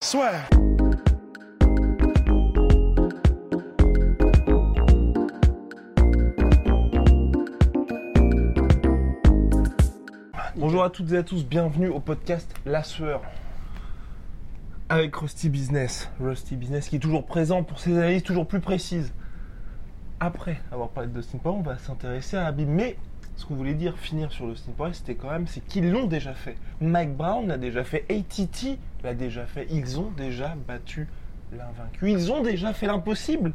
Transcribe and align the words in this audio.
Soit. 0.00 0.30
Bonjour 10.56 10.84
à 10.84 10.90
toutes 10.90 11.10
et 11.12 11.16
à 11.16 11.22
tous, 11.24 11.44
bienvenue 11.44 11.88
au 11.88 11.98
podcast 11.98 12.54
La 12.64 12.84
Sueur. 12.84 13.22
Avec 14.88 15.16
Rusty 15.16 15.48
Business. 15.48 16.08
Rusty 16.20 16.54
Business 16.54 16.88
qui 16.88 16.96
est 16.96 17.00
toujours 17.00 17.26
présent 17.26 17.64
pour 17.64 17.80
ses 17.80 17.92
analyses 17.98 18.22
toujours 18.22 18.46
plus 18.46 18.60
précises. 18.60 19.12
Après 20.20 20.60
avoir 20.70 20.90
parlé 20.90 21.08
de 21.08 21.14
Dustin 21.14 21.38
on 21.44 21.60
va 21.60 21.76
s'intéresser 21.76 22.36
à 22.36 22.46
Habib. 22.46 22.68
Mais 22.68 22.96
ce 23.34 23.44
qu'on 23.44 23.56
voulait 23.56 23.74
dire, 23.74 23.98
finir 23.98 24.30
sur 24.30 24.46
Dustin 24.46 24.70
Poirier, 24.76 24.94
c'était 24.94 25.16
quand 25.16 25.30
même, 25.30 25.48
c'est 25.48 25.60
qu'ils 25.60 25.90
l'ont 25.90 26.06
déjà 26.06 26.34
fait. 26.34 26.56
Mike 26.80 27.16
Brown 27.16 27.48
l'a 27.48 27.58
déjà 27.58 27.82
fait, 27.82 28.04
ATT 28.08 28.78
l'a 29.02 29.14
déjà 29.14 29.46
fait. 29.46 29.66
Ils 29.70 29.98
ont 29.98 30.10
déjà 30.16 30.54
battu 30.66 31.08
l'invaincu. 31.52 32.10
Ils 32.10 32.32
ont 32.32 32.42
déjà 32.42 32.72
fait 32.72 32.86
l'impossible. 32.86 33.52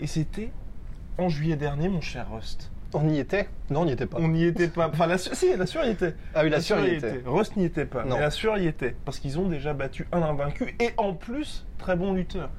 Et 0.00 0.06
c'était 0.06 0.50
en 1.18 1.28
juillet 1.28 1.56
dernier, 1.56 1.88
mon 1.88 2.00
cher 2.00 2.26
Rust. 2.32 2.70
On 2.92 3.08
y 3.08 3.18
était? 3.18 3.48
Non, 3.70 3.80
on 3.80 3.84
n'y 3.86 3.92
était 3.92 4.06
pas. 4.06 4.18
On 4.20 4.28
n'y 4.28 4.44
était 4.44 4.68
pas. 4.68 4.88
Enfin, 4.88 5.06
la 5.06 5.18
sueur, 5.18 5.34
si, 5.34 5.56
la 5.56 5.66
sueur 5.66 5.84
y 5.84 5.90
était. 5.90 6.14
Ah 6.34 6.42
oui, 6.44 6.50
la 6.50 6.60
sueur 6.60 6.84
y 6.84 6.90
y 6.90 6.94
était. 6.94 7.22
Rust 7.26 7.56
n'y 7.56 7.64
était 7.64 7.86
pas. 7.86 8.04
Non. 8.04 8.14
Mais 8.16 8.20
la 8.20 8.30
sueur 8.30 8.56
y 8.58 8.66
était. 8.66 8.94
Parce 9.04 9.18
qu'ils 9.18 9.38
ont 9.38 9.48
déjà 9.48 9.74
battu 9.74 10.06
un 10.12 10.22
invaincu 10.22 10.76
et 10.80 10.90
en 10.96 11.12
plus, 11.12 11.66
très 11.78 11.96
bon 11.96 12.12
lutteur. 12.12 12.50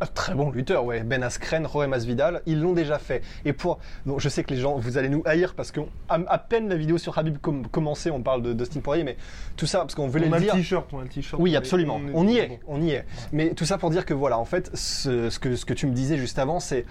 Ah, 0.00 0.06
très 0.06 0.34
bon 0.34 0.50
lutteur, 0.50 0.84
ouais. 0.84 1.02
Ben 1.02 1.22
Askren, 1.22 1.66
Roy 1.66 1.88
Masvidal, 1.88 2.42
ils 2.46 2.60
l'ont 2.60 2.72
déjà 2.72 2.98
fait. 2.98 3.22
Et 3.44 3.52
pour, 3.52 3.78
donc 4.06 4.20
je 4.20 4.28
sais 4.28 4.44
que 4.44 4.54
les 4.54 4.60
gens, 4.60 4.76
vous 4.76 4.96
allez 4.96 5.08
nous 5.08 5.22
haïr 5.24 5.54
parce 5.54 5.72
qu'à 5.72 5.82
à 6.08 6.38
peine 6.38 6.68
la 6.68 6.76
vidéo 6.76 6.98
sur 6.98 7.18
Habib 7.18 7.38
com 7.38 7.66
commençait, 7.66 8.10
on 8.10 8.22
parle 8.22 8.42
de 8.42 8.52
Dustin 8.52 8.80
Poirier, 8.80 9.02
mais 9.02 9.16
tout 9.56 9.66
ça 9.66 9.80
parce 9.80 9.94
qu'on 9.94 10.06
voulait 10.06 10.28
on 10.28 10.32
a 10.32 10.36
le 10.36 10.40
le 10.40 10.44
dire. 10.46 10.54
t-shirt, 10.54 10.88
on 10.92 11.00
a 11.00 11.02
le 11.02 11.08
t-shirt. 11.08 11.42
Oui, 11.42 11.56
absolument. 11.56 12.00
On 12.14 12.28
y 12.28 12.38
est, 12.38 12.48
bon. 12.48 12.58
on 12.68 12.80
y 12.82 12.90
est. 12.90 13.04
Mais 13.32 13.54
tout 13.54 13.64
ça 13.64 13.76
pour 13.78 13.90
dire 13.90 14.06
que 14.06 14.14
voilà, 14.14 14.38
en 14.38 14.44
fait, 14.44 14.70
ce, 14.74 15.30
ce 15.30 15.38
que, 15.38 15.56
ce 15.56 15.64
que 15.64 15.74
tu 15.74 15.86
me 15.86 15.92
disais 15.92 16.16
juste 16.16 16.38
avant, 16.38 16.60
c'est 16.60 16.84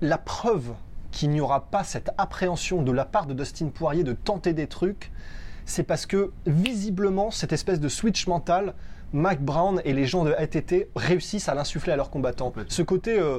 la 0.00 0.18
preuve 0.18 0.72
qu'il 1.12 1.30
n'y 1.30 1.40
aura 1.40 1.66
pas 1.70 1.84
cette 1.84 2.10
appréhension 2.18 2.82
de 2.82 2.90
la 2.90 3.04
part 3.04 3.26
de 3.26 3.34
Dustin 3.34 3.68
Poirier 3.68 4.02
de 4.02 4.14
tenter 4.14 4.52
des 4.52 4.66
trucs, 4.66 5.12
c'est 5.64 5.84
parce 5.84 6.06
que 6.06 6.32
visiblement, 6.46 7.30
cette 7.30 7.52
espèce 7.52 7.78
de 7.78 7.88
switch 7.88 8.26
mental, 8.26 8.74
Mike 9.12 9.40
Brown 9.42 9.80
et 9.84 9.92
les 9.92 10.06
gens 10.06 10.24
de 10.24 10.32
ATT 10.32 10.88
réussissent 10.96 11.48
à 11.48 11.54
l'insuffler 11.54 11.92
à 11.92 11.96
leurs 11.96 12.10
combattants. 12.10 12.52
Ce 12.68 12.82
côté, 12.82 13.18
euh, 13.18 13.38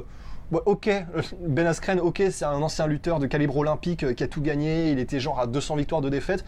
ouais, 0.52 0.60
ok, 0.66 0.88
euh, 0.88 1.02
Ben 1.40 1.66
Askren, 1.66 2.00
ok, 2.00 2.22
c'est 2.30 2.44
un 2.44 2.62
ancien 2.62 2.86
lutteur 2.86 3.18
de 3.18 3.26
calibre 3.26 3.56
olympique 3.56 4.04
euh, 4.04 4.14
qui 4.14 4.22
a 4.22 4.28
tout 4.28 4.40
gagné, 4.42 4.90
il 4.90 4.98
était 4.98 5.20
genre 5.20 5.40
à 5.40 5.46
200 5.46 5.76
victoires 5.76 6.00
de 6.00 6.08
défaite, 6.08 6.44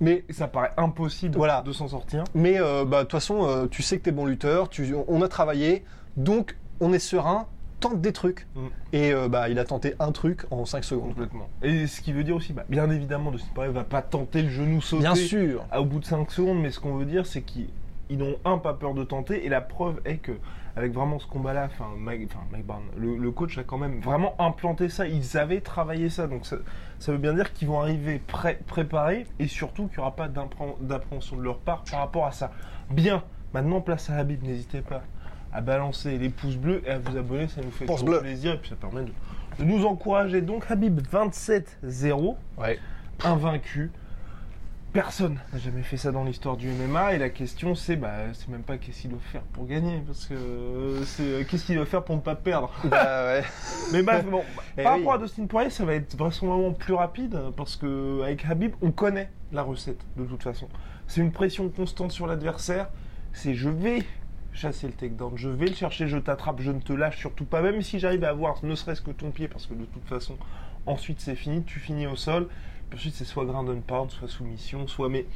mais 0.00 0.24
ça 0.30 0.46
paraît 0.48 0.72
impossible 0.76 1.36
Voilà. 1.36 1.62
de 1.62 1.72
s'en 1.72 1.88
sortir. 1.88 2.24
mais 2.34 2.60
euh, 2.60 2.84
bah, 2.84 2.98
de 2.98 3.02
toute 3.02 3.12
façon, 3.12 3.68
tu 3.70 3.82
sais 3.82 3.98
que 3.98 4.04
t'es 4.04 4.12
bon 4.12 4.26
lutteur, 4.26 4.68
tu, 4.68 4.94
on 5.08 5.22
a 5.22 5.28
travaillé, 5.28 5.84
donc 6.16 6.56
on 6.80 6.92
est 6.92 6.98
serein, 7.00 7.46
tente 7.80 8.00
des 8.00 8.12
trucs. 8.12 8.46
Mm. 8.56 8.60
Et 8.92 9.12
euh, 9.12 9.28
bah, 9.28 9.48
il 9.48 9.58
a 9.58 9.64
tenté 9.64 9.94
un 10.00 10.10
truc 10.12 10.44
en 10.50 10.64
5 10.64 10.82
secondes. 10.84 11.10
Complètement. 11.10 11.48
Et 11.62 11.86
ce 11.86 12.00
qui 12.00 12.12
veut 12.12 12.24
dire 12.24 12.34
aussi, 12.36 12.52
bah, 12.52 12.64
bien 12.68 12.90
évidemment, 12.90 13.30
Dustin 13.30 13.48
Poirier 13.54 13.72
va 13.72 13.84
pas 13.84 14.02
tenter 14.02 14.42
le 14.42 14.50
genou 14.50 14.80
sauté 14.80 15.02
Bien 15.02 15.14
sûr. 15.14 15.64
à- 15.70 15.80
au 15.80 15.84
bout 15.84 16.00
de 16.00 16.04
5 16.04 16.30
secondes, 16.30 16.60
mais 16.60 16.70
ce 16.72 16.80
qu'on 16.80 16.96
veut 16.96 17.04
dire, 17.04 17.24
c'est 17.26 17.42
qu'ils 17.42 17.68
ils 18.10 18.18
n'ont 18.18 18.36
un 18.44 18.58
pas 18.58 18.74
peur 18.74 18.94
de 18.94 19.04
tenter, 19.04 19.44
et 19.44 19.48
la 19.48 19.60
preuve 19.60 20.00
est 20.04 20.16
que 20.18 20.32
avec 20.76 20.92
vraiment 20.92 21.18
ce 21.18 21.26
combat-là, 21.26 21.64
enfin 21.70 21.86
Mike, 21.98 22.28
enfin, 22.32 22.44
Mike 22.52 22.64
Brown, 22.66 22.82
le, 22.96 23.16
le 23.16 23.30
coach 23.32 23.58
a 23.58 23.64
quand 23.64 23.78
même 23.78 24.00
vraiment 24.00 24.34
implanté 24.40 24.88
ça, 24.88 25.08
ils 25.08 25.36
avaient 25.36 25.60
travaillé 25.60 26.08
ça, 26.08 26.28
donc 26.28 26.46
ça, 26.46 26.56
ça 27.00 27.10
veut 27.10 27.18
bien 27.18 27.34
dire 27.34 27.52
qu'ils 27.52 27.66
vont 27.66 27.80
arriver 27.80 28.20
prêts, 28.24 28.60
préparés, 28.66 29.26
et 29.40 29.48
surtout 29.48 29.88
qu'il 29.88 29.98
n'y 29.98 30.02
aura 30.02 30.14
pas 30.14 30.28
d'impré- 30.28 30.76
d'appréhension 30.80 31.36
de 31.36 31.42
leur 31.42 31.58
part 31.58 31.82
par 31.90 32.00
rapport 32.00 32.26
à 32.26 32.32
ça. 32.32 32.52
Bien, 32.90 33.24
maintenant 33.54 33.80
place 33.80 34.08
à 34.08 34.16
Habib, 34.16 34.42
n'hésitez 34.44 34.80
pas 34.82 35.02
à 35.52 35.60
balancer 35.62 36.16
les 36.18 36.28
pouces 36.28 36.56
bleus 36.56 36.82
et 36.86 36.90
à 36.90 36.98
vous 36.98 37.16
abonner, 37.16 37.48
ça 37.48 37.60
nous 37.62 37.70
fait 37.72 37.86
Pouce 37.86 37.96
toujours 38.00 38.10
bleu. 38.10 38.20
plaisir, 38.20 38.52
et 38.54 38.58
puis 38.58 38.68
ça 38.70 38.76
permet 38.76 39.02
de, 39.02 39.12
de 39.58 39.64
nous 39.64 39.84
encourager. 39.84 40.42
Donc 40.42 40.70
Habib 40.70 41.00
27-0, 41.00 42.36
Ouais. 42.56 42.78
invaincu. 43.24 43.90
Personne 44.92 45.38
n'a 45.52 45.58
jamais 45.58 45.82
fait 45.82 45.98
ça 45.98 46.12
dans 46.12 46.24
l'histoire 46.24 46.56
du 46.56 46.68
MMA 46.70 47.14
et 47.14 47.18
la 47.18 47.28
question 47.28 47.74
c'est 47.74 47.94
bah 47.96 48.32
c'est 48.32 48.48
même 48.48 48.62
pas 48.62 48.78
qu'est-ce 48.78 49.02
qu'il 49.02 49.10
doit 49.10 49.18
faire 49.20 49.42
pour 49.42 49.66
gagner 49.66 50.02
parce 50.06 50.24
que 50.24 50.34
euh, 50.34 51.04
c'est 51.04 51.22
euh, 51.22 51.44
qu'est-ce 51.44 51.66
qu'il 51.66 51.76
doit 51.76 51.84
faire 51.84 52.02
pour 52.02 52.16
ne 52.16 52.22
pas 52.22 52.34
perdre? 52.34 52.72
Bah, 52.84 53.24
ouais. 53.26 53.44
Mais 53.92 54.02
bref 54.02 54.24
bon, 54.24 54.42
Eh 54.78 54.82
par 54.82 54.94
oui. 54.94 55.00
rapport 55.00 55.12
à 55.14 55.18
Dustin 55.18 55.46
Poirier 55.46 55.68
ça 55.68 55.84
va 55.84 55.94
être 55.94 56.16
vraisemblablement 56.16 56.72
plus 56.72 56.94
rapide 56.94 57.38
parce 57.54 57.76
que 57.76 58.22
avec 58.22 58.46
Habib 58.46 58.72
on 58.80 58.90
connaît 58.90 59.30
la 59.52 59.62
recette 59.62 60.00
de 60.16 60.24
toute 60.24 60.42
façon. 60.42 60.68
C'est 61.06 61.20
une 61.20 61.32
pression 61.32 61.68
constante 61.68 62.10
sur 62.10 62.26
l'adversaire. 62.26 62.88
C'est 63.34 63.54
je 63.54 63.68
vais 63.68 64.02
chasser 64.54 64.86
le 64.86 64.94
takedown, 64.94 65.32
je 65.36 65.50
vais 65.50 65.66
le 65.66 65.74
chercher, 65.74 66.08
je 66.08 66.16
t'attrape, 66.16 66.60
je 66.62 66.72
ne 66.72 66.80
te 66.80 66.94
lâche 66.94 67.18
surtout 67.18 67.44
pas 67.44 67.60
même 67.60 67.82
si 67.82 67.98
j'arrive 67.98 68.24
à 68.24 68.30
avoir 68.30 68.64
ne 68.64 68.74
serait-ce 68.74 69.02
que 69.02 69.10
ton 69.10 69.30
pied 69.32 69.48
parce 69.48 69.66
que 69.66 69.74
de 69.74 69.84
toute 69.84 70.06
façon 70.08 70.36
ensuite 70.86 71.20
c'est 71.20 71.36
fini, 71.36 71.62
tu 71.64 71.78
finis 71.78 72.06
au 72.06 72.16
sol. 72.16 72.48
Ensuite, 72.94 73.14
c'est 73.14 73.24
soit 73.24 73.44
ground 73.44 73.68
and 73.68 73.80
pound, 73.86 74.10
soit 74.10 74.28
soumission, 74.28 74.86
soit. 74.86 75.08
Mais. 75.08 75.26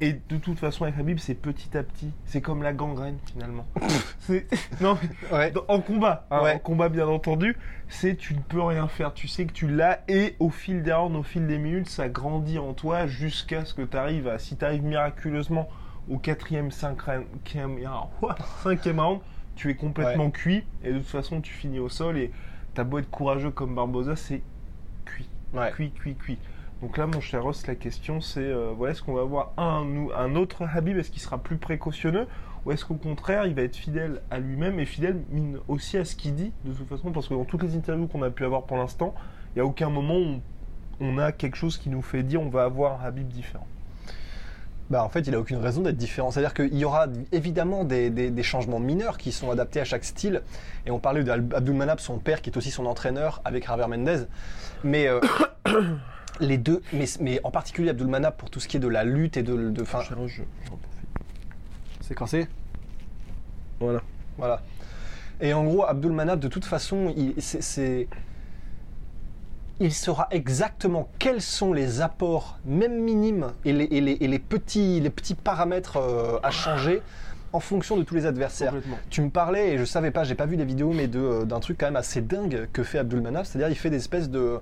Et 0.00 0.14
de 0.28 0.36
toute 0.36 0.58
façon, 0.58 0.82
avec 0.82 0.98
Habib, 0.98 1.18
c'est 1.18 1.34
petit 1.36 1.76
à 1.78 1.84
petit. 1.84 2.10
C'est 2.24 2.40
comme 2.40 2.64
la 2.64 2.72
gangrène, 2.72 3.18
finalement. 3.32 3.66
Non, 4.80 4.98
mais 5.00 5.36
Ouais. 5.36 5.50
dans- 5.52 5.64
en 5.68 5.80
combat, 5.80 6.26
hein, 6.32 6.42
Ouais. 6.42 6.54
en 6.54 6.58
combat, 6.58 6.88
bien 6.88 7.06
entendu, 7.06 7.56
c'est 7.88 8.16
tu 8.16 8.34
ne 8.34 8.40
peux 8.40 8.60
rien 8.62 8.88
faire. 8.88 9.14
Tu 9.14 9.28
sais 9.28 9.44
que 9.46 9.52
tu 9.52 9.68
l'as, 9.68 10.00
et 10.08 10.34
au 10.40 10.50
fil 10.50 10.82
des 10.82 10.92
rounds, 10.92 11.16
au 11.16 11.22
fil 11.22 11.46
des 11.46 11.58
minutes, 11.58 11.88
ça 11.88 12.08
grandit 12.08 12.58
en 12.58 12.72
toi 12.72 13.06
jusqu'à 13.06 13.64
ce 13.64 13.74
que 13.74 13.82
tu 13.82 13.96
arrives 13.96 14.26
à. 14.26 14.38
Si 14.40 14.56
tu 14.56 14.64
arrives 14.64 14.82
miraculeusement 14.82 15.68
au 16.08 16.18
quatrième, 16.18 16.72
cinquième, 16.72 17.24
cinquième 18.62 18.98
round, 19.00 19.20
tu 19.54 19.70
es 19.70 19.74
complètement 19.74 20.30
cuit, 20.30 20.64
et 20.82 20.92
de 20.92 20.98
toute 20.98 21.06
façon, 21.06 21.40
tu 21.40 21.52
finis 21.52 21.78
au 21.78 21.88
sol, 21.88 22.16
et 22.18 22.32
t'as 22.74 22.84
beau 22.84 22.98
être 22.98 23.10
courageux 23.10 23.50
comme 23.50 23.74
Barbosa, 23.74 24.16
c'est 24.16 24.42
cuit 25.04 25.28
Ouais. 25.52 25.70
cuit, 25.72 25.90
cuit, 25.92 26.14
cuit. 26.14 26.38
Donc 26.82 26.98
là, 26.98 27.06
mon 27.06 27.20
cher 27.20 27.44
Ross, 27.44 27.64
la 27.68 27.76
question 27.76 28.20
c'est 28.20 28.40
euh, 28.40 28.72
voilà, 28.76 28.92
est-ce 28.92 29.02
qu'on 29.02 29.14
va 29.14 29.20
avoir 29.20 29.52
un, 29.56 30.08
un 30.16 30.34
autre 30.34 30.64
Habib? 30.74 30.98
Est-ce 30.98 31.12
qu'il 31.12 31.22
sera 31.22 31.38
plus 31.38 31.56
précautionneux? 31.56 32.26
Ou 32.66 32.72
est-ce 32.72 32.84
qu'au 32.84 32.94
contraire, 32.94 33.46
il 33.46 33.54
va 33.54 33.62
être 33.62 33.76
fidèle 33.76 34.20
à 34.30 34.40
lui-même 34.40 34.80
et 34.80 34.84
fidèle 34.84 35.22
aussi 35.68 35.96
à 35.96 36.04
ce 36.04 36.16
qu'il 36.16 36.34
dit, 36.34 36.52
de 36.64 36.72
toute 36.72 36.88
façon? 36.88 37.12
Parce 37.12 37.28
que 37.28 37.34
dans 37.34 37.44
toutes 37.44 37.62
les 37.62 37.76
interviews 37.76 38.08
qu'on 38.08 38.22
a 38.22 38.30
pu 38.30 38.44
avoir 38.44 38.64
pour 38.64 38.76
l'instant, 38.76 39.14
il 39.50 39.58
n'y 39.58 39.60
a 39.62 39.64
aucun 39.64 39.90
moment 39.90 40.16
où 40.16 40.40
on, 41.00 41.18
a 41.18 41.30
quelque 41.30 41.56
chose 41.56 41.78
qui 41.78 41.88
nous 41.88 42.02
fait 42.02 42.24
dire 42.24 42.40
on 42.40 42.48
va 42.48 42.64
avoir 42.64 43.00
un 43.00 43.06
Habib 43.06 43.28
différent. 43.28 43.66
Bah, 44.90 45.04
en 45.04 45.08
fait, 45.08 45.20
il 45.20 45.34
a 45.36 45.40
aucune 45.40 45.58
raison 45.58 45.82
d'être 45.82 45.96
différent. 45.96 46.32
C'est-à-dire 46.32 46.52
qu'il 46.52 46.76
y 46.76 46.84
aura 46.84 47.06
évidemment 47.30 47.84
des 47.84 48.42
changements 48.42 48.80
mineurs 48.80 49.18
qui 49.18 49.30
sont 49.30 49.50
adaptés 49.52 49.80
à 49.80 49.84
chaque 49.84 50.04
style. 50.04 50.42
Et 50.84 50.90
on 50.90 50.98
parlait 50.98 51.22
d'Abdul 51.22 51.74
Manab, 51.74 52.00
son 52.00 52.18
père, 52.18 52.42
qui 52.42 52.50
est 52.50 52.56
aussi 52.56 52.70
son 52.70 52.86
entraîneur, 52.86 53.40
avec 53.44 53.66
Javier 53.66 53.86
Mendez. 53.86 54.24
Mais 54.84 55.06
euh, 55.06 55.20
les 56.40 56.58
deux, 56.58 56.82
mais, 56.92 57.04
mais 57.20 57.40
en 57.44 57.50
particulier 57.50 57.90
Abdul 57.90 58.06
Manab 58.08 58.34
pour 58.36 58.50
tout 58.50 58.60
ce 58.60 58.68
qui 58.68 58.76
est 58.76 58.80
de 58.80 58.88
la 58.88 59.04
lutte 59.04 59.36
et 59.36 59.42
de. 59.42 59.70
de 59.70 59.84
fin, 59.84 59.98
c'est 60.00 60.14
c'est 62.00 62.14
Voilà. 63.80 64.00
Voilà. 64.38 64.62
Et 65.40 65.52
en 65.54 65.64
gros, 65.64 65.84
Abdul 65.84 66.12
Manab, 66.12 66.38
de 66.40 66.48
toute 66.48 66.64
façon, 66.64 67.12
il, 67.16 67.34
c'est, 67.38 67.62
c'est- 67.62 68.08
il 69.80 69.92
saura 69.92 70.28
exactement 70.30 71.08
quels 71.18 71.40
sont 71.40 71.72
les 71.72 72.00
apports, 72.00 72.58
même 72.64 73.00
minimes, 73.02 73.48
et 73.64 73.72
les, 73.72 73.84
et 73.90 74.00
les- 74.00 74.18
et 74.20 74.28
les 74.28 74.38
petits, 74.38 75.00
les 75.00 75.10
petits 75.10 75.34
paramètres 75.34 75.96
euh, 75.96 76.38
à 76.42 76.50
changer 76.50 77.02
en 77.52 77.58
fonction 77.60 77.96
de 77.96 78.02
tous 78.04 78.14
les 78.14 78.24
adversaires. 78.26 78.70
Complètement. 78.72 78.98
Tu 79.10 79.20
me 79.22 79.30
parlais, 79.30 79.72
et 79.74 79.78
je 79.78 79.84
savais 79.84 80.10
pas, 80.12 80.22
j'ai 80.24 80.36
pas 80.36 80.46
vu 80.46 80.56
les 80.56 80.64
vidéos, 80.64 80.92
mais 80.92 81.08
de, 81.08 81.18
euh, 81.18 81.44
d'un 81.44 81.58
truc 81.60 81.78
quand 81.78 81.86
même 81.86 81.96
assez 81.96 82.20
dingue 82.20 82.68
que 82.72 82.82
fait 82.84 82.98
Abdul 82.98 83.20
Manaf, 83.20 83.46
c'est-à-dire 83.48 83.68
il 83.68 83.74
fait 83.76 83.90
des 83.90 83.96
espèces 83.96 84.30
de... 84.30 84.58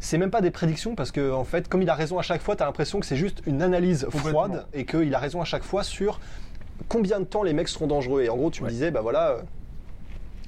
C'est 0.00 0.18
même 0.18 0.30
pas 0.30 0.40
des 0.40 0.50
prédictions 0.50 0.94
parce 0.94 1.10
que 1.10 1.32
en 1.32 1.44
fait, 1.44 1.68
comme 1.68 1.82
il 1.82 1.90
a 1.90 1.94
raison 1.94 2.18
à 2.18 2.22
chaque 2.22 2.42
fois, 2.42 2.56
tu 2.56 2.62
as 2.62 2.66
l'impression 2.66 3.00
que 3.00 3.06
c'est 3.06 3.16
juste 3.16 3.42
une 3.46 3.62
analyse 3.62 4.06
froide 4.10 4.66
et 4.72 4.84
qu'il 4.84 5.14
a 5.14 5.18
raison 5.18 5.40
à 5.40 5.44
chaque 5.44 5.64
fois 5.64 5.82
sur 5.82 6.20
combien 6.88 7.18
de 7.20 7.24
temps 7.24 7.42
les 7.42 7.52
mecs 7.52 7.68
seront 7.68 7.86
dangereux. 7.86 8.22
Et 8.22 8.28
en 8.28 8.36
gros, 8.36 8.50
tu 8.50 8.62
me 8.62 8.68
disais, 8.68 8.90
bah 8.90 9.00
voilà, 9.00 9.30
euh, 9.30 9.42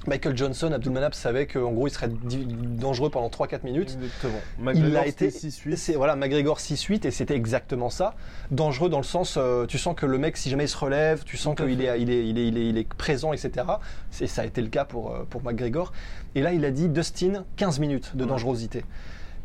Michael 0.07 0.35
Johnson, 0.35 0.71
Abdulmanap 0.71 1.13
savait 1.13 1.45
qu'en 1.45 1.71
gros 1.71 1.87
il 1.87 1.91
serait 1.91 2.09
dangereux 2.09 3.11
pendant 3.11 3.29
3-4 3.29 3.63
minutes. 3.63 3.97
Exactement. 4.01 4.73
Il 4.73 4.91
l'a 4.91 5.05
été. 5.05 5.29
c'était 5.29 5.47
6-8. 5.49 5.75
C'est 5.75 5.93
voilà, 5.93 6.15
McGregor 6.15 6.57
6-8 6.57 7.05
et 7.05 7.11
c'était 7.11 7.35
exactement 7.35 7.89
ça. 7.89 8.15
Dangereux 8.49 8.89
dans 8.89 8.97
le 8.97 9.03
sens, 9.03 9.35
euh, 9.37 9.65
tu 9.67 9.77
sens 9.77 9.95
que 9.95 10.05
le 10.05 10.17
mec, 10.17 10.37
si 10.37 10.49
jamais 10.49 10.65
il 10.65 10.69
se 10.69 10.77
relève, 10.77 11.23
tu 11.23 11.37
sens 11.37 11.55
qu'il 11.55 11.81
est, 11.81 12.01
il 12.01 12.09
est, 12.09 12.27
il 12.27 12.37
est, 12.39 12.47
il 12.47 12.57
est, 12.57 12.67
il 12.69 12.77
est 12.77 12.93
présent, 12.93 13.31
etc. 13.31 13.67
C'est, 14.09 14.27
ça 14.27 14.41
a 14.41 14.45
été 14.45 14.61
le 14.61 14.69
cas 14.69 14.85
pour, 14.85 15.11
euh, 15.11 15.23
pour 15.29 15.43
McGregor. 15.43 15.91
Et 16.33 16.41
là, 16.41 16.53
il 16.53 16.65
a 16.65 16.71
dit 16.71 16.89
Dustin, 16.89 17.45
15 17.57 17.79
minutes 17.79 18.15
de 18.15 18.25
Ouais. 18.25 18.83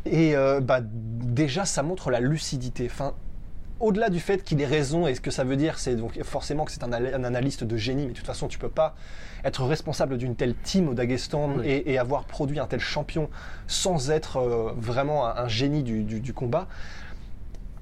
Et 0.06 0.36
euh, 0.36 0.60
bah, 0.60 0.80
déjà, 0.82 1.64
ça 1.64 1.82
montre 1.82 2.10
la 2.10 2.20
lucidité. 2.20 2.88
Enfin, 2.90 3.14
au-delà 3.80 4.08
du 4.08 4.20
fait 4.20 4.42
qu'il 4.42 4.60
ait 4.62 4.66
raison 4.66 5.06
et 5.06 5.14
ce 5.14 5.20
que 5.20 5.30
ça 5.30 5.44
veut 5.44 5.56
dire, 5.56 5.78
c'est 5.78 5.96
donc 5.96 6.22
forcément 6.22 6.64
que 6.64 6.72
c'est 6.72 6.82
un, 6.82 6.92
al- 6.92 7.14
un 7.14 7.24
analyste 7.24 7.64
de 7.64 7.76
génie, 7.76 8.04
mais 8.06 8.12
de 8.12 8.16
toute 8.16 8.26
façon, 8.26 8.48
tu 8.48 8.58
peux 8.58 8.68
pas 8.70 8.94
être 9.44 9.64
responsable 9.64 10.16
d'une 10.16 10.34
telle 10.34 10.54
team 10.54 10.88
au 10.88 10.94
Daghestan 10.94 11.56
Oui. 11.58 11.66
et, 11.66 11.92
et 11.92 11.98
avoir 11.98 12.24
produit 12.24 12.58
un 12.58 12.66
tel 12.66 12.80
champion 12.80 13.28
sans 13.66 14.10
être 14.10 14.38
euh, 14.38 14.72
vraiment 14.76 15.26
un, 15.26 15.36
un 15.44 15.48
génie 15.48 15.82
du, 15.82 16.02
du- 16.04 16.20
du 16.20 16.32
combat. 16.32 16.68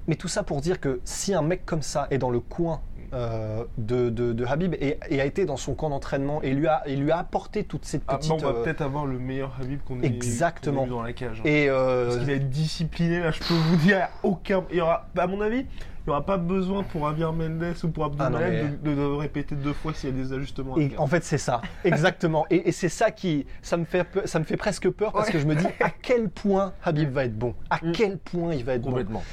Mais 0.07 0.15
tout 0.15 0.27
ça 0.27 0.43
pour 0.43 0.61
dire 0.61 0.79
que 0.79 0.99
si 1.03 1.33
un 1.33 1.41
mec 1.41 1.65
comme 1.65 1.81
ça 1.81 2.07
est 2.11 2.17
dans 2.17 2.29
le 2.29 2.39
coin 2.39 2.81
euh, 3.13 3.63
de, 3.77 4.09
de- 4.09 4.33
de 4.33 4.45
Habib 4.45 4.73
et, 4.81 4.97
et 5.09 5.21
a 5.21 5.25
été 5.25 5.45
dans 5.45 5.57
son 5.57 5.73
camp 5.73 5.89
d'entraînement 5.89 6.41
et 6.41 6.51
lui 6.53 6.67
a, 6.67 6.81
et 6.87 6.95
lui 6.95 7.11
a 7.11 7.19
apporté 7.19 7.63
toutes 7.63 7.85
ces 7.85 8.01
Ah, 8.07 8.17
petites... 8.17 8.31
bah, 8.31 8.37
on 8.39 8.43
va 8.53 8.59
euh, 8.59 8.63
peut-être 8.63 8.81
avoir 8.81 9.05
le 9.05 9.19
meilleur 9.19 9.55
Habib 9.61 9.79
qu'on 9.85 10.01
ait, 10.01 10.05
Exactement. 10.07 10.85
ait 10.85 10.89
dans 10.89 11.01
la 11.01 11.13
cage. 11.13 11.39
hein. 11.39 11.43
et 11.47 11.69
euh, 11.69 12.05
Parce 12.05 12.17
qu'il 12.17 12.27
va 12.27 12.33
être 12.33 12.49
discipliné, 12.49 13.19
là, 13.19 13.31
je 13.31 13.39
peux 13.39 13.53
vous 13.53 13.75
dire, 13.77 14.09
aucun. 14.23 14.63
Il 14.71 14.77
y 14.77 14.81
aura, 14.81 15.07
à 15.17 15.27
mon 15.27 15.39
avis, 15.41 15.59
il 15.59 16.09
n'y 16.09 16.11
aura 16.11 16.25
pas 16.25 16.37
besoin 16.37 16.83
pour 16.83 17.07
Javier 17.07 17.25
Mendes 17.31 17.73
ou 17.83 17.87
pour 17.87 18.03
Ah 18.03 18.25
Abdoulaye 18.25 18.63
mais- 18.83 18.91
de, 18.91 18.95
de 18.95 19.05
répéter 19.05 19.55
deux 19.55 19.73
fois 19.73 19.93
s'il 19.93 20.09
y 20.09 20.13
a 20.13 20.15
des 20.23 20.33
ajustements. 20.33 20.77
Et 20.77 20.91
en 20.97 21.07
fait, 21.07 21.23
c'est 21.23 21.37
ça, 21.37 21.61
exactement. 21.83 22.45
et 22.49 22.67
et 22.69 22.71
c'est 22.71 22.89
ça 22.89 23.11
qui, 23.11 23.45
ça 23.61 23.77
me 23.77 23.85
fait, 23.85 24.03
peu- 24.03 24.25
ça 24.27 24.39
me 24.39 24.43
fait 24.43 24.57
presque 24.57 24.89
peur 24.89 25.13
parce 25.13 25.27
Ouais. 25.27 25.33
que 25.33 25.39
je 25.39 25.45
me 25.47 25.55
dis 25.55 25.65
à 25.79 25.89
quel 26.01 26.29
point 26.29 26.73
Habib 26.83 27.11
va 27.11 27.25
être 27.25 27.37
bon, 27.37 27.55
à 27.69 27.77
Mm. 27.83 27.91
quel 27.93 28.17
point 28.17 28.53
il 28.53 28.63
va 28.65 28.73
être 28.73 28.81
bon? 28.81 28.89
Complètement. 28.89 29.23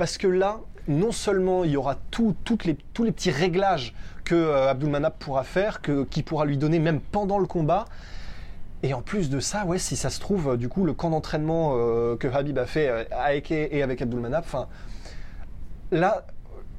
Parce 0.00 0.16
que 0.16 0.26
là, 0.26 0.60
non 0.88 1.12
seulement 1.12 1.62
il 1.62 1.72
y 1.72 1.76
aura 1.76 1.94
tous 2.10 2.34
les 2.64 2.72
petits 3.12 3.30
réglages 3.30 3.92
que 4.24 4.34
euh, 4.34 4.70
Abdulmanap 4.70 5.18
pourra 5.18 5.44
faire, 5.44 5.82
que, 5.82 6.04
qui 6.04 6.22
pourra 6.22 6.46
lui 6.46 6.56
donner 6.56 6.78
même 6.78 7.02
pendant 7.02 7.38
le 7.38 7.44
combat. 7.44 7.84
Et 8.82 8.94
en 8.94 9.02
plus 9.02 9.28
de 9.28 9.40
ça, 9.40 9.66
ouais, 9.66 9.76
si 9.76 9.96
ça 9.96 10.08
se 10.08 10.18
trouve, 10.18 10.52
euh, 10.52 10.56
du 10.56 10.70
coup, 10.70 10.86
le 10.86 10.94
camp 10.94 11.10
d'entraînement 11.10 11.74
euh, 11.74 12.16
que 12.16 12.28
Habib 12.28 12.56
a 12.56 12.64
fait 12.64 12.88
euh, 12.88 13.04
avec 13.10 13.50
et 13.50 13.82
avec 13.82 14.00
Abdulmanap, 14.00 14.46
là, 15.90 16.24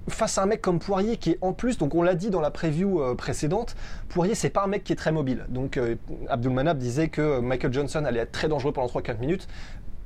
face 0.07 0.39
à 0.39 0.41
un 0.41 0.47
mec 0.47 0.59
comme 0.59 0.79
Poirier 0.79 1.18
qui 1.18 1.29
est 1.29 1.38
en 1.41 1.53
plus, 1.53 1.77
donc 1.77 1.94
on 1.94 2.01
l'a 2.01 2.15
dit 2.15 2.31
dans 2.31 2.41
la 2.41 2.50
preview 2.50 3.15
précédente, 3.15 3.75
Poirier 4.09 4.33
c'est 4.33 4.50
pas 4.50 4.63
un 4.63 4.68
mec 4.68 4.83
qui 4.83 4.94
est 4.94 4.95
très 4.95 5.12
mobile. 5.12 5.45
Donc 5.50 5.77
euh, 5.77 5.94
Abdulmanap 6.27 6.79
disait 6.79 7.09
que 7.09 7.39
Michael 7.39 7.71
Johnson 7.71 8.03
allait 8.03 8.21
être 8.21 8.31
très 8.31 8.47
dangereux 8.47 8.73
pendant 8.73 8.88
3-4 8.88 9.19
minutes. 9.19 9.47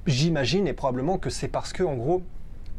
J'imagine 0.06 0.68
et 0.68 0.74
probablement 0.74 1.18
que 1.18 1.30
c'est 1.30 1.48
parce 1.48 1.72
que 1.72 1.82
en 1.82 1.96
gros, 1.96 2.22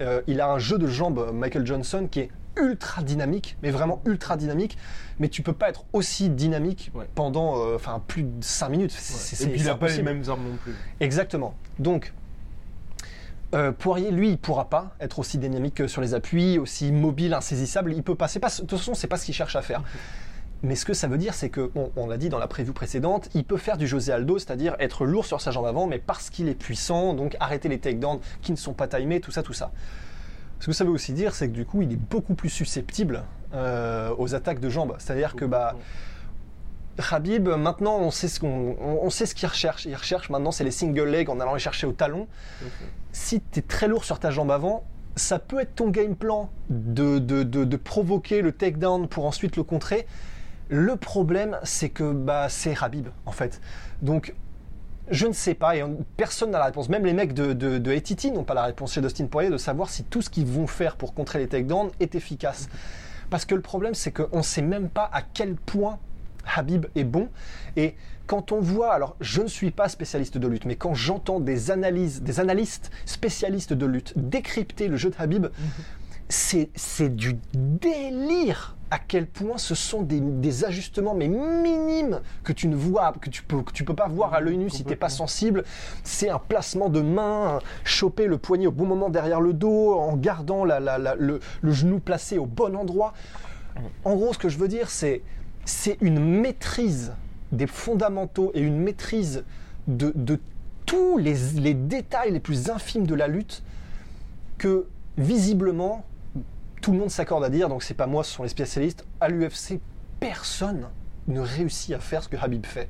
euh, 0.00 0.22
il 0.26 0.40
a 0.40 0.48
un 0.50 0.58
jeu 0.58 0.78
de 0.78 0.86
jambes 0.86 1.30
Michael 1.32 1.66
Johnson 1.66 2.08
qui 2.10 2.20
est 2.20 2.30
ultra 2.58 3.02
dynamique, 3.02 3.56
mais 3.62 3.70
vraiment 3.70 4.00
ultra 4.06 4.36
dynamique. 4.36 4.78
Mais 5.18 5.28
tu 5.28 5.42
peux 5.42 5.52
pas 5.52 5.68
être 5.68 5.84
aussi 5.92 6.28
dynamique 6.30 6.90
Ouais. 6.94 7.06
pendant, 7.14 7.58
euh, 7.66 7.76
plus 8.06 8.22
de 8.22 8.30
5 8.40 8.68
minutes. 8.70 8.92
C'est- 8.92 9.44
Ouais. 9.44 9.50
Et 9.50 9.52
puis 9.52 9.60
il 9.60 9.66
n'a 9.66 9.74
pas 9.74 9.88
les 9.88 10.02
mêmes 10.02 10.22
armes 10.28 10.42
non 10.44 10.56
plus. 10.62 10.74
Exactement. 11.00 11.54
Donc, 11.78 12.12
euh, 13.54 13.72
Poirier, 13.72 14.10
lui, 14.10 14.30
il 14.30 14.38
pourra 14.38 14.68
pas 14.68 14.94
être 15.00 15.18
aussi 15.18 15.38
dynamique 15.38 15.74
que 15.74 15.86
sur 15.86 16.00
les 16.00 16.14
appuis, 16.14 16.58
aussi 16.58 16.92
mobile, 16.92 17.32
insaisissable. 17.34 17.92
Il 17.92 18.02
peut 18.02 18.14
pas. 18.14 18.28
pas 18.28 18.48
de 18.48 18.54
toute 18.66 18.70
façon, 18.78 18.94
c'est 18.94 19.06
pas 19.06 19.16
ce 19.18 19.26
qu'il 19.26 19.34
cherche 19.34 19.56
à 19.56 19.62
faire. 19.62 19.82
Mais 20.62 20.74
ce 20.74 20.84
que 20.84 20.94
ça 20.94 21.06
veut 21.06 21.18
dire, 21.18 21.34
c'est 21.34 21.50
que, 21.50 21.70
bon, 21.74 21.92
on 21.96 22.06
l'a 22.06 22.16
dit 22.16 22.28
dans 22.28 22.38
la 22.38 22.48
preview 22.48 22.72
précédente, 22.72 23.28
il 23.34 23.44
peut 23.44 23.58
faire 23.58 23.76
du 23.76 23.86
José 23.86 24.10
Aldo, 24.12 24.38
c'est-à-dire 24.38 24.74
être 24.80 25.04
lourd 25.04 25.26
sur 25.26 25.40
sa 25.40 25.50
jambe 25.50 25.66
avant, 25.66 25.86
mais 25.86 25.98
parce 25.98 26.30
qu'il 26.30 26.48
est 26.48 26.54
puissant, 26.54 27.14
donc 27.14 27.36
arrêter 27.40 27.68
les 27.68 27.78
takedowns 27.78 28.20
qui 28.42 28.52
ne 28.52 28.56
sont 28.56 28.72
pas 28.72 28.88
timés, 28.88 29.20
tout 29.20 29.30
ça, 29.30 29.42
tout 29.42 29.52
ça. 29.52 29.70
Ce 30.58 30.66
que 30.66 30.72
ça 30.72 30.84
veut 30.84 30.90
aussi 30.90 31.12
dire, 31.12 31.34
c'est 31.34 31.48
que 31.48 31.52
du 31.52 31.66
coup, 31.66 31.82
il 31.82 31.92
est 31.92 31.96
beaucoup 31.96 32.34
plus 32.34 32.48
susceptible 32.48 33.22
euh, 33.54 34.14
aux 34.18 34.34
attaques 34.34 34.58
de 34.60 34.70
jambes. 34.70 34.94
C'est-à-dire 34.98 35.36
que, 35.36 35.44
bah, 35.44 35.76
Khabib, 37.10 37.48
maintenant, 37.48 37.98
on 37.98 38.10
sait 38.10 38.26
ce 38.28 38.40
qu'on, 38.40 38.76
on, 38.80 39.00
on 39.02 39.10
sait 39.10 39.26
ce 39.26 39.34
qu'il 39.34 39.46
recherche. 39.48 39.84
Il 39.84 39.94
recherche 39.94 40.30
maintenant, 40.30 40.50
c'est 40.50 40.64
les 40.64 40.70
single 40.70 41.08
legs 41.08 41.28
en 41.28 41.38
allant 41.40 41.52
les 41.52 41.60
chercher 41.60 41.86
au 41.86 41.92
talon. 41.92 42.26
Si 43.12 43.42
tu 43.52 43.58
es 43.58 43.62
très 43.62 43.86
lourd 43.88 44.04
sur 44.04 44.18
ta 44.18 44.30
jambe 44.30 44.50
avant, 44.50 44.84
ça 45.14 45.38
peut 45.38 45.60
être 45.60 45.74
ton 45.74 45.90
game 45.90 46.16
plan 46.16 46.50
de, 46.70 47.18
de, 47.18 47.42
de- 47.42 47.64
de 47.64 47.76
provoquer 47.76 48.40
le 48.40 48.52
takedown 48.52 49.08
pour 49.08 49.26
ensuite 49.26 49.56
le 49.56 49.62
contrer. 49.62 50.06
Le 50.68 50.96
problème, 50.96 51.58
c'est 51.62 51.90
que 51.90 52.12
bah, 52.12 52.48
c'est 52.48 52.74
Khabib, 52.74 53.08
en 53.24 53.32
fait. 53.32 53.60
Donc, 54.02 54.34
je 55.10 55.26
ne 55.26 55.32
sais 55.32 55.54
pas, 55.54 55.76
et 55.76 55.82
on- 55.84 56.04
personne 56.16 56.50
n'a 56.50 56.58
la 56.58 56.64
réponse. 56.66 56.88
Même 56.88 57.04
les 57.06 57.12
mecs 57.12 57.32
de, 57.34 57.52
de, 57.52 58.30
n'ont 58.34 58.42
pas 58.44 58.54
la 58.54 58.64
réponse 58.64 58.92
chez 58.92 59.00
Dustin 59.00 59.26
Poirier 59.26 59.50
de 59.50 59.56
savoir 59.56 59.88
si 59.88 60.02
tout 60.04 60.22
ce 60.22 60.30
qu'ils 60.30 60.46
vont 60.46 60.66
faire 60.66 60.96
pour 60.96 61.14
contrer 61.14 61.38
les 61.38 61.46
takedowns 61.46 61.90
est 62.00 62.14
efficace. 62.16 62.68
Parce 63.30 63.44
que 63.44 63.54
le 63.54 63.60
problème, 63.60 63.94
c'est 63.94 64.10
qu'on 64.10 64.38
ne 64.38 64.42
sait 64.42 64.62
même 64.62 64.88
pas 64.88 65.08
à 65.12 65.22
quel 65.22 65.54
point 65.54 65.98
Habib 66.56 66.86
est 66.96 67.04
bon. 67.04 67.28
Et 67.76 67.94
quand 68.26 68.50
on 68.50 68.60
voit, 68.60 68.92
alors 68.92 69.16
je 69.20 69.42
ne 69.42 69.46
suis 69.48 69.70
pas 69.70 69.88
spécialiste 69.88 70.38
de 70.38 70.46
lutte, 70.48 70.64
mais 70.64 70.76
quand 70.76 70.94
j'entends 70.94 71.38
des 71.38 71.70
analyses, 71.70 72.22
des 72.22 72.40
analystes 72.40 72.90
spécialistes 73.04 73.72
de 73.72 73.86
lutte 73.86 74.12
décrypter 74.16 74.88
le 74.88 74.96
jeu 74.96 75.10
de 75.10 75.16
Habib, 75.18 75.46
c'est 76.05 76.05
c'est 76.28 77.14
du 77.14 77.38
délire 77.54 78.74
à 78.90 78.98
quel 78.98 79.26
point 79.26 79.58
ce 79.58 79.74
sont 79.74 80.02
des, 80.02 80.20
des 80.20 80.64
ajustements 80.64 81.14
mais 81.14 81.26
minimes 81.28 82.20
que 82.44 82.52
tu 82.52 82.68
ne 82.68 82.76
vois 82.76 83.12
que 83.20 83.30
tu 83.30 83.42
peux 83.42 83.62
que 83.62 83.72
tu 83.72 83.84
peux 83.84 83.94
pas 83.94 84.06
voir 84.08 84.32
à 84.34 84.40
l'œil 84.40 84.56
nu 84.58 84.70
si 84.70 84.84
t'es 84.84 84.94
pas 84.96 85.08
sensible. 85.08 85.64
C'est 86.04 86.28
un 86.30 86.38
placement 86.38 86.88
de 86.88 87.00
main 87.00 87.58
choper 87.84 88.26
le 88.26 88.38
poignet 88.38 88.66
au 88.68 88.72
bon 88.72 88.86
moment 88.86 89.08
derrière 89.08 89.40
le 89.40 89.52
dos 89.52 89.94
en 89.94 90.16
gardant 90.16 90.64
la- 90.64 90.78
la- 90.80 90.98
la- 90.98 91.14
le, 91.16 91.40
le 91.62 91.72
genou 91.72 91.98
placé 91.98 92.38
au 92.38 92.46
bon 92.46 92.76
endroit. 92.76 93.12
En 94.04 94.14
gros 94.14 94.32
ce 94.32 94.38
que 94.38 94.48
je 94.48 94.58
veux 94.58 94.68
dire 94.68 94.88
c'est 94.90 95.22
c'est 95.64 95.98
une 96.00 96.20
maîtrise 96.20 97.12
des 97.52 97.66
fondamentaux 97.66 98.52
et 98.54 98.60
une 98.60 98.78
maîtrise 98.78 99.44
de, 99.88 100.12
de 100.14 100.38
tous 100.86 101.18
les, 101.18 101.34
les 101.56 101.74
détails 101.74 102.32
les 102.32 102.40
plus 102.40 102.70
infimes 102.70 103.06
de 103.06 103.14
la 103.16 103.26
lutte 103.26 103.62
que 104.58 104.86
visiblement 105.18 106.04
tout 106.86 106.92
le 106.92 106.98
monde 106.98 107.10
s'accorde 107.10 107.42
à 107.42 107.48
dire, 107.48 107.68
donc 107.68 107.82
c'est 107.82 107.94
pas 107.94 108.06
moi, 108.06 108.22
ce 108.22 108.30
sont 108.30 108.44
les 108.44 108.48
spécialistes, 108.48 109.04
à 109.20 109.28
l'UFC, 109.28 109.80
personne 110.20 110.86
ne 111.26 111.40
réussit 111.40 111.92
à 111.92 111.98
faire 111.98 112.22
ce 112.22 112.28
que 112.28 112.36
Habib 112.40 112.64
fait. 112.64 112.88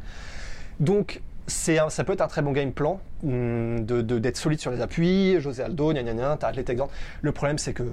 Donc 0.80 1.22
c'est 1.46 1.78
un- 1.78 1.88
ça 1.88 2.04
peut 2.04 2.12
être 2.12 2.20
un 2.20 2.26
très 2.28 2.42
bon 2.42 2.52
game 2.52 2.72
plan 2.72 3.00
hum, 3.24 3.86
de- 3.86 4.02
d'être 4.02 4.36
solide 4.36 4.60
sur 4.60 4.70
les 4.70 4.82
appuis, 4.82 5.40
José 5.40 5.62
Aldo, 5.62 5.94
gna 5.94 6.02
gna 6.02 6.12
gna, 6.12 6.52
les 6.52 6.62
takedowns. 6.62 6.90
Le 7.22 7.32
problème 7.32 7.56
c'est 7.56 7.72
que 7.72 7.84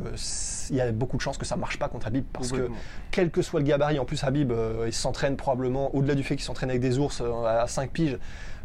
il 0.71 0.75
y 0.75 0.81
a 0.81 0.91
beaucoup 0.91 1.15
de 1.15 1.21
chances 1.21 1.37
que 1.37 1.45
ça 1.45 1.55
marche 1.55 1.79
pas 1.79 1.87
contre 1.87 2.07
Habib 2.07 2.25
parce 2.33 2.51
que 2.51 2.67
quel 3.11 3.31
que 3.31 3.41
soit 3.41 3.61
le 3.61 3.65
gabarit, 3.65 3.97
en 3.97 4.03
plus 4.03 4.21
Habib, 4.25 4.51
euh, 4.51 4.83
il 4.87 4.93
s'entraîne 4.93 5.37
probablement, 5.37 5.95
au-delà 5.95 6.15
du 6.15 6.23
fait 6.23 6.35
qu'il 6.35 6.43
s'entraîne 6.43 6.69
avec 6.69 6.81
des 6.81 6.99
ours 6.99 7.21
euh, 7.21 7.45
à 7.45 7.65
5 7.67 7.89
piges, 7.91 8.17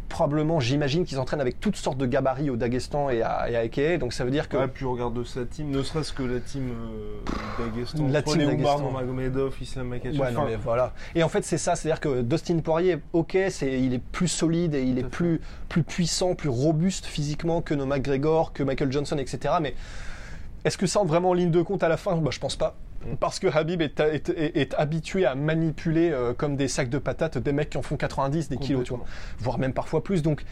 probablement, 0.09 0.61
j'imagine 0.61 1.05
qu'il 1.05 1.17
s'entraîne 1.17 1.41
avec 1.41 1.61
toutes 1.61 1.77
sortes 1.77 1.99
de 1.99 2.07
gabarits 2.07 2.51
au 2.51 2.57
Daghestan 2.57 3.11
et 3.11 3.23
à, 3.23 3.51
et 3.51 3.57
à 3.57 3.65
Eke, 3.65 3.99
donc 3.99 4.13
ça 4.13 4.25
veut 4.25 4.31
dire 4.31 4.49
que... 4.49 4.57
Ouais, 4.57 4.69
puis 4.69 4.85
on 4.85 4.93
regarde 4.93 5.23
sa 5.25 5.45
team, 5.45 5.71
ne 5.71 5.83
serait-ce 5.83 6.13
que 6.13 6.23
la 6.23 6.41
team 6.41 6.71
euh, 6.71 7.65
Daghestan. 7.65 8.09
La 8.09 8.23
team 8.23 8.39
Daghestan. 8.39 8.81
Nurmagomedov, 8.81 9.55
Islam 9.61 9.89
Makhachev. 9.89 10.21
Ouais, 10.21 10.33
non, 10.33 10.45
mais 10.47 10.57
voilà. 10.57 10.93
Et 11.15 11.23
en 11.23 11.29
fait, 11.29 11.45
c'est 11.45 11.59
ça, 11.59 11.77
c'est-à-dire 11.77 12.01
que 12.01 12.23
Dustin 12.23 12.59
Poirier, 12.61 12.99
ok, 13.13 13.37
c'est, 13.51 13.81
il 13.81 13.95
est 13.95 14.03
plus 14.03 14.29
solide 14.29 14.75
et 14.75 14.83
il 14.83 14.99
est 14.99 15.09
plus, 15.09 15.41
plus 15.69 15.83
puissant, 15.83 16.35
plus 16.35 16.49
robuste 16.49 17.07
physiquement 17.07 17.61
que 17.61 17.75
nos 17.75 17.87
McGregor, 17.87 18.53
que 18.53 18.63
Michael 18.63 18.93
Johnson, 18.93 19.19
etc. 19.19 19.55
Mais 19.61 19.75
est-ce 20.65 20.79
que 20.79 20.87
ça 20.87 21.01
entre 21.01 21.09
vraiment 21.09 21.31
en 21.31 21.35
ligne 21.35 21.51
de 21.51 21.63
compte 21.63 21.83
à 21.83 21.89
la 21.89 21.97
fin? 21.97 22.17
Bah, 22.17 22.31
Je 22.33 22.39
pense 22.39 22.57
pas. 22.57 22.77
Parce 23.21 23.39
que 23.39 23.47
Habib 23.47 23.81
est, 23.81 24.01
est- 24.01 24.29
est- 24.31 24.57
est 24.57 24.75
habitué 24.75 25.25
à 25.25 25.35
manipuler 25.35 26.11
euh, 26.11 26.35
comme 26.35 26.57
des 26.57 26.69
sacs 26.69 26.91
de 26.91 26.99
patates 26.99 27.39
des 27.39 27.53
mecs 27.53 27.71
qui 27.71 27.79
en 27.79 27.83
font 27.83 27.97
90, 27.97 28.49
des 28.49 28.57
kilos, 28.57 28.85
tu 28.85 28.91
vois, 28.95 29.05
voire 29.39 29.59
même 29.59 29.73
parfois 29.73 30.03
plus. 30.03 30.23
Donc, 30.23 30.45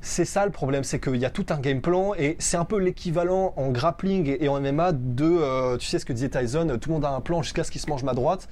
c'est 0.00 0.24
ça 0.24 0.44
le 0.44 0.52
problème, 0.52 0.84
c'est 0.84 1.00
qu'il 1.00 1.16
y 1.16 1.24
a 1.24 1.30
tout 1.30 1.46
un 1.48 1.58
game 1.58 1.80
plan 1.80 2.12
et 2.14 2.36
c'est 2.38 2.56
un 2.58 2.64
peu 2.64 2.78
l'équivalent 2.78 3.54
en 3.56 3.70
grappling 3.70 4.28
et, 4.28 4.44
et 4.44 4.48
en 4.48 4.60
MMA 4.60 4.92
de, 4.92 5.24
euh, 5.24 5.76
tu 5.78 5.86
sais 5.86 5.98
ce 5.98 6.04
que 6.04 6.12
disait 6.12 6.28
Tyson, 6.28 6.78
tout 6.80 6.90
le 6.90 6.94
monde 6.94 7.04
a 7.06 7.10
un 7.10 7.20
plan 7.20 7.42
jusqu'à 7.42 7.64
ce 7.64 7.70
qu'il 7.70 7.80
se 7.80 7.88
mange 7.88 8.04
ma 8.04 8.12
droite. 8.14 8.48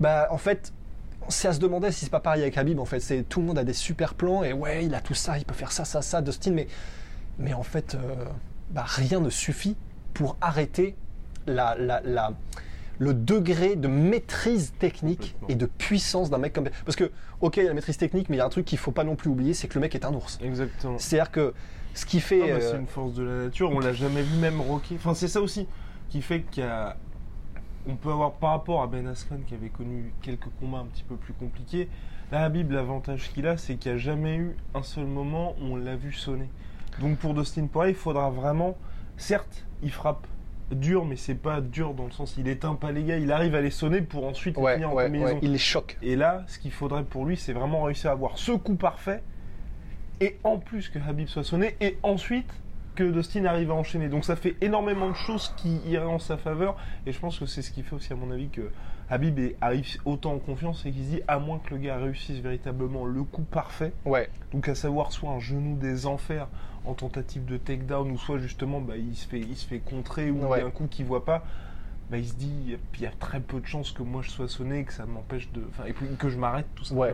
Bah, 0.00 0.28
en 0.30 0.38
fait, 0.38 0.72
c'est 1.28 1.48
à 1.48 1.52
se 1.52 1.58
demander 1.58 1.90
si 1.92 2.04
c'est 2.04 2.10
pas 2.10 2.20
pareil 2.20 2.42
avec 2.42 2.56
Habib. 2.56 2.78
En 2.80 2.84
fait, 2.84 3.00
c'est 3.00 3.22
tout 3.28 3.40
le 3.40 3.46
monde 3.46 3.58
a 3.58 3.64
des 3.64 3.72
super 3.74 4.14
plans 4.14 4.44
et 4.44 4.52
ouais, 4.52 4.84
il 4.86 4.94
a 4.94 5.00
tout 5.00 5.14
ça, 5.14 5.38
il 5.38 5.44
peut 5.44 5.54
faire 5.54 5.72
ça, 5.72 5.84
ça, 5.84 6.02
ça, 6.02 6.22
Dustin, 6.22 6.52
mais 6.52 6.66
mais 7.38 7.52
en 7.52 7.62
fait, 7.64 7.94
euh, 7.96 7.98
bah, 8.70 8.84
rien 8.86 9.20
ne 9.20 9.30
suffit 9.30 9.76
pour 10.14 10.36
arrêter 10.40 10.94
la, 11.46 11.74
la, 11.78 12.00
la- 12.02 12.32
le 12.98 13.14
degré 13.14 13.74
de 13.74 13.88
maîtrise 13.88 14.74
technique 14.78 15.34
et 15.48 15.54
de 15.56 15.66
puissance 15.66 16.30
d'un 16.30 16.38
mec 16.38 16.52
comme 16.52 16.68
parce 16.84 16.94
que 16.94 17.10
ok, 17.40 17.56
il 17.56 17.62
y 17.62 17.66
a 17.66 17.68
la 17.70 17.74
maîtrise 17.74 17.96
technique, 17.96 18.28
mais 18.28 18.36
il 18.36 18.38
y 18.38 18.42
a 18.42 18.46
un 18.46 18.50
truc 18.50 18.64
qu'il 18.64 18.78
faut 18.78 18.92
pas 18.92 19.02
non 19.02 19.16
plus 19.16 19.28
oublier, 19.30 19.54
c'est 19.54 19.66
que 19.66 19.74
le 19.74 19.80
mec 19.80 19.94
est 19.94 20.04
un 20.04 20.12
ours. 20.14 20.38
Exactement. 20.42 20.98
C'est-à-dire 20.98 21.32
que 21.32 21.54
ce 21.94 22.06
qui 22.06 22.20
fait, 22.20 22.42
Ah 22.42 22.46
bah, 22.46 22.52
euh, 22.62 22.70
C'est 22.72 22.78
une 22.78 22.86
force 22.86 23.14
de 23.14 23.22
la 23.24 23.44
nature, 23.44 23.70
on 23.70 23.80
l'a 23.80 23.92
jamais 23.92 24.22
vu 24.22 24.36
même 24.38 24.60
rocker. 24.60 24.94
Enfin, 24.96 25.14
c'est 25.14 25.26
ça 25.28 25.40
aussi 25.40 25.66
qui 26.10 26.22
fait 26.22 26.42
qu'il 26.42 26.62
y 26.62 26.66
a 26.66 26.96
on 27.88 27.96
peut 27.96 28.10
avoir 28.12 28.34
par 28.34 28.50
rapport 28.50 28.80
à 28.82 28.86
Ben 28.86 29.08
Askren 29.08 29.42
qui 29.44 29.54
avait 29.54 29.70
connu 29.70 30.12
quelques 30.22 30.48
combats 30.60 30.78
un 30.78 30.84
petit 30.86 31.02
peu 31.02 31.16
plus 31.16 31.32
compliqués. 31.32 31.88
Là, 32.30 32.44
Habib, 32.44 32.70
l'avantage 32.70 33.30
qu'il 33.32 33.46
a, 33.48 33.56
c'est 33.56 33.74
qu'il 33.74 33.90
n'y 33.90 33.96
a 33.98 34.00
jamais 34.00 34.36
eu 34.36 34.54
un 34.74 34.84
seul 34.84 35.06
moment 35.06 35.56
où 35.60 35.72
on 35.72 35.76
l'a 35.76 35.96
vu 35.96 36.12
sonner. 36.12 36.48
Donc 37.00 37.16
pour 37.18 37.34
Dustin 37.34 37.66
Poirier, 37.66 37.92
il 37.94 37.96
faudra 37.98 38.30
vraiment, 38.30 38.76
certes, 39.16 39.64
il 39.82 39.90
frappe 39.90 40.26
dur, 40.74 41.04
mais 41.04 41.16
c'est 41.16 41.34
pas 41.34 41.60
dur 41.60 41.94
dans 41.94 42.04
le 42.06 42.10
sens 42.10 42.34
il 42.38 42.48
éteint 42.48 42.74
pas 42.74 42.92
les 42.92 43.04
gars, 43.04 43.18
il 43.18 43.30
arrive 43.32 43.54
à 43.54 43.60
les 43.60 43.70
sonner 43.70 44.00
pour 44.02 44.26
ensuite 44.26 44.56
les 44.56 44.62
Ouais, 44.62 44.84
en 44.84 44.90
combinaison. 44.90 45.34
ouais, 45.34 45.38
il 45.42 45.52
les 45.52 45.58
choque. 45.58 45.98
Et 46.02 46.16
là, 46.16 46.44
ce 46.46 46.58
qu'il 46.58 46.72
faudrait 46.72 47.04
pour 47.04 47.24
lui, 47.24 47.36
c'est 47.36 47.52
vraiment 47.52 47.82
réussir 47.82 48.10
à 48.10 48.12
avoir 48.14 48.38
ce 48.38 48.52
coup 48.52 48.74
parfait, 48.76 49.22
et 50.20 50.38
en 50.44 50.58
plus 50.58 50.88
que 50.88 50.98
Habib 50.98 51.26
soit 51.28 51.44
sonné, 51.44 51.76
et 51.80 51.98
ensuite 52.02 52.48
que 52.94 53.04
Dustin 53.10 53.46
arrive 53.46 53.70
à 53.70 53.74
enchaîner. 53.74 54.08
Donc 54.08 54.24
ça 54.24 54.36
fait 54.36 54.54
énormément 54.60 55.08
de 55.08 55.14
choses 55.14 55.54
qui 55.56 55.78
iraient 55.86 56.04
en 56.04 56.18
sa 56.18 56.36
faveur, 56.36 56.76
et 57.06 57.12
je 57.12 57.18
pense 57.18 57.38
que 57.38 57.46
c'est 57.46 57.62
ce 57.62 57.70
qui 57.70 57.82
fait 57.82 57.94
aussi, 57.96 58.12
à 58.12 58.16
mon 58.16 58.30
avis, 58.30 58.48
que 58.48 58.70
Habib 59.10 59.38
arrive 59.60 59.86
autant 60.04 60.34
en 60.34 60.38
confiance, 60.38 60.84
et 60.86 60.92
qu'il 60.92 61.02
se 61.04 61.08
dit, 61.10 61.20
à 61.26 61.38
moins 61.38 61.58
que 61.58 61.70
le 61.74 61.78
gars 61.80 61.96
réussisse 61.96 62.38
véritablement 62.38 63.04
le 63.06 63.24
coup 63.24 63.42
parfait, 63.42 63.92
Ouais, 64.04 64.28
donc 64.52 64.68
à 64.68 64.74
savoir 64.74 65.10
soit 65.12 65.30
un 65.30 65.40
genou 65.40 65.76
des 65.76 66.06
enfers 66.06 66.48
en 66.84 66.94
tentative 66.94 67.44
de 67.44 67.56
takedown, 67.56 68.10
ou 68.10 68.18
soit 68.18 68.38
justement 68.38 68.80
bah, 68.80 68.96
il, 68.96 69.14
se 69.16 69.26
fait, 69.26 69.40
il 69.40 69.56
se 69.56 69.66
fait 69.66 69.78
contrer, 69.78 70.30
ou 70.30 70.44
Ouais. 70.46 70.58
il 70.58 70.60
y 70.62 70.64
a 70.64 70.66
un 70.66 70.70
coup 70.70 70.86
qu'il 70.90 71.04
voit 71.06 71.24
pas. 71.24 71.44
Bah, 72.10 72.18
il 72.18 72.26
se 72.28 72.34
dit, 72.34 72.76
il 72.94 73.00
y 73.00 73.06
a 73.06 73.10
très 73.20 73.40
peu 73.40 73.60
de 73.60 73.66
chances 73.66 73.92
que 73.92 74.02
moi 74.02 74.20
je 74.22 74.30
sois 74.30 74.48
sonné, 74.48 74.80
et 74.80 74.84
que 74.84 74.92
ça 74.92 75.06
m'empêche 75.06 75.50
de. 75.52 75.62
Enfin, 75.70 75.84
et 75.86 75.92
puis 75.92 76.06
que 76.18 76.28
je 76.28 76.38
m'arrête 76.38 76.66
tout 76.74 76.84
simplement. 76.84 77.06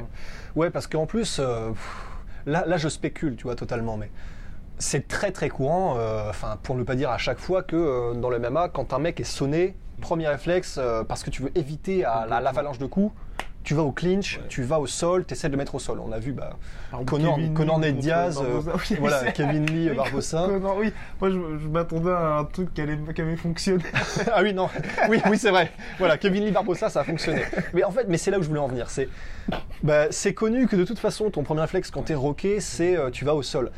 Ouais. 0.57 0.65
Ouais, 0.65 0.71
parce 0.71 0.87
qu'en 0.87 1.07
plus, 1.07 1.39
euh, 1.39 1.71
là, 2.47 2.65
là, 2.67 2.77
je 2.79 2.89
spécule, 2.89 3.37
tu 3.37 3.45
vois, 3.45 3.55
totalement, 3.55 3.97
mais 3.97 4.11
c'est 4.79 5.07
très 5.07 5.31
très 5.33 5.49
courant, 5.51 5.97
euh, 5.99 6.31
enfin, 6.31 6.59
pour 6.63 6.75
ne 6.75 6.83
pas 6.83 6.95
dire 6.95 7.11
à 7.11 7.19
chaque 7.19 7.39
fois 7.39 7.63
que 7.63 7.77
euh, 7.77 8.15
dans 8.15 8.31
le 8.31 8.39
MMA, 8.39 8.71
quand 8.71 8.93
un 8.93 8.99
mec 8.99 9.21
est 9.21 9.25
sonné, 9.25 9.77
premier 10.01 10.29
réflexe, 10.29 10.81
parce 11.09 11.23
que 11.25 11.31
tu 11.31 11.43
veux 11.43 11.57
éviter 11.59 12.05
à 12.05 12.27
l'avalanche 12.41 12.79
de 12.79 12.87
coups, 12.87 13.13
tu 13.65 13.75
vas 13.75 13.83
au 13.83 13.93
clinch, 13.93 14.39
Ouais. 14.39 14.45
tu 14.49 14.63
vas 14.63 14.79
au 14.81 14.87
sol, 14.87 15.25
tu 15.27 15.35
essaies 15.35 15.49
de 15.49 15.53
le 15.53 15.59
mettre 15.59 15.75
au 15.75 15.79
sol. 15.79 16.01
On 16.01 16.11
a 16.13 16.19
vu 16.19 16.33
bah, 16.33 16.57
exemple, 16.87 17.05
Connor, 17.05 17.37
Kevin 17.37 17.55
Connor 17.55 17.81
Lee 17.81 17.93
Diaz, 17.93 18.39
euh, 18.39 18.61
Barboza. 18.63 18.73
Oui, 18.91 18.97
voilà, 18.99 19.33
Kevin 19.33 19.67
Lee, 19.67 19.91
Barbosa. 19.95 20.47
Connor, 20.47 20.77
oui, 20.79 20.93
moi 21.21 21.31
je, 21.31 21.37
je 21.63 21.69
m'attendais 21.69 22.11
à 22.11 22.39
un 22.39 22.45
truc 22.45 22.73
qui, 22.73 22.81
allait, 22.81 22.99
qui 23.15 23.21
avait 23.21 23.37
fonctionné. 23.37 23.85
ah 24.33 24.43
oui, 24.43 24.55
non, 24.55 24.69
oui, 25.11 25.21
oui, 25.29 25.39
c'est 25.39 25.51
vrai. 25.51 25.71
Voilà, 25.99 26.17
Kevin 26.17 26.45
Lee 26.45 26.51
Barbosa, 26.53 26.89
ça 26.89 27.01
a 27.01 27.05
fonctionné. 27.05 27.43
Mais 27.75 27.85
en 27.85 27.91
fait, 27.91 28.07
mais 28.09 28.17
c'est 28.17 28.31
là 28.31 28.39
où 28.39 28.43
je 28.43 28.49
voulais 28.49 28.61
en 28.61 28.69
venir. 28.69 28.89
C'est, 28.91 29.09
bah, 29.83 30.07
c'est 30.11 30.33
connu 30.35 30.67
que 30.67 30.77
de 30.77 30.85
toute 30.85 30.99
façon, 30.99 31.31
ton 31.31 31.43
premier 31.43 31.61
réflexe 31.63 31.91
quand 31.91 32.03
t'es 32.03 32.15
roqué, 32.15 32.61
c'est 32.61 32.97
euh, 32.97 33.11
tu 33.11 33.25
vas 33.25 33.35
au 33.35 33.43
sol. 33.43 33.71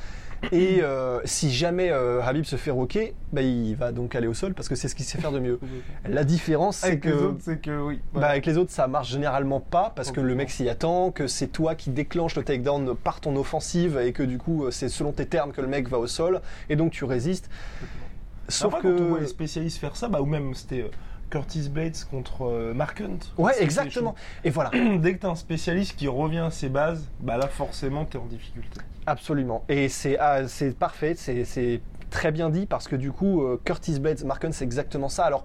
Et 0.53 0.81
euh, 0.83 1.21
si 1.25 1.51
jamais 1.53 1.91
euh, 1.91 2.23
Habib 2.23 2.45
se 2.45 2.57
fait 2.57 2.71
roquer, 2.71 3.15
bah, 3.33 3.43
il 3.43 3.75
va 3.77 3.93
donc 3.93 4.15
aller 4.15 4.27
au 4.27 4.35
sol 4.35 4.55
parce 4.55 4.69
que 4.69 4.75
c'est 4.75 4.89
ce 4.89 4.95
qu'il 4.95 5.05
sait 5.05 5.19
faire 5.19 5.33
de 5.33 5.39
mieux. 5.39 5.61
La 6.09 6.25
différence, 6.25 6.79
c'est 6.79 6.87
Avec 6.87 7.01
que 7.01 7.09
les 7.09 7.15
autres, 7.15 7.39
c'est 7.41 7.61
que 7.61 7.79
oui. 7.83 8.01
bah, 8.15 8.29
avec 8.29 8.47
les 8.47 8.57
autres, 8.57 8.71
ça 8.71 8.87
marche 8.87 9.11
généralement 9.11 9.61
pas 9.61 9.93
parce 9.95 10.13
que 10.13 10.21
le 10.21 10.35
mec 10.35 10.51
s'y 10.51 10.69
attend, 10.69 11.11
que 11.11 11.27
c'est 11.27 11.49
toi 11.49 11.75
qui 11.75 11.91
déclenche 11.91 12.37
le 12.37 12.43
takedown 12.43 12.95
par 12.97 13.21
ton 13.21 13.37
offensive 13.37 13.99
et 13.99 14.13
que 14.13 14.23
du 14.23 14.39
coup, 14.39 14.65
euh, 14.65 14.71
c'est 14.71 14.89
selon 14.89 15.13
tes 15.13 15.27
termes 15.27 15.53
que 15.53 15.61
le 15.61 15.69
mec 15.69 15.89
va 15.89 15.99
au 15.99 16.07
sol 16.07 16.41
et 16.69 16.77
donc 16.77 16.93
tu 16.93 17.05
résistes. 17.05 17.51
Sauf 18.49 18.75
Après, 18.75 18.89
que. 18.89 18.97
quand 18.97 19.05
on 19.05 19.09
voit 19.11 19.21
les 19.21 19.27
spécialistes 19.27 19.79
faire 19.79 19.95
ça, 19.95 20.09
bah, 20.09 20.21
ou 20.21 20.27
même 20.27 20.55
c'était 20.55 20.91
Curtis 21.31 21.69
Blades 21.69 21.97
contre 22.11 22.43
euh, 22.43 22.75
Mark 22.75 23.01
Hunt. 23.01 23.19
Ouais, 23.39 23.63
exactement. 23.63 24.15
Et 24.45 24.51
voilà. 24.51 24.71
Dès 24.99 25.15
que 25.15 25.21
tu 25.21 25.27
as 25.27 25.31
un 25.31 25.35
spécialiste 25.35 25.97
qui 25.97 26.09
revient 26.09 26.39
à 26.39 26.51
ses 26.51 26.69
bases, 26.69 27.09
bah 27.21 27.37
là 27.37 27.49
forcément 27.49 28.05
tu 28.05 28.17
es 28.17 28.21
en 28.21 28.27
difficulté. 28.27 28.81
Absolument. 29.07 29.65
Et 29.69 29.89
c'est 29.89 30.19
ah, 30.19 30.47
c'est 30.49 30.77
parfait, 30.77 31.15
c'est 31.17 31.45
c'est 31.45 31.81
très 32.11 32.33
bien 32.33 32.51
dit 32.51 32.67
parce 32.67 32.89
que 32.89 32.97
du 32.97 33.13
coup, 33.13 33.43
euh, 33.43 33.61
Curtis 33.65 33.99
Blades, 33.99 34.25
Marken, 34.25 34.53
c'est 34.53 34.65
exactement 34.65 35.09
ça. 35.09 35.25
Alors, 35.25 35.45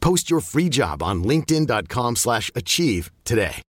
Post 0.00 0.30
your 0.30 0.40
free 0.40 0.68
job 0.70 1.02
on 1.02 1.22
linkedin.com/achieve 1.22 2.16
slash 2.16 2.50
achieve 2.54 3.10
today. 3.24 3.62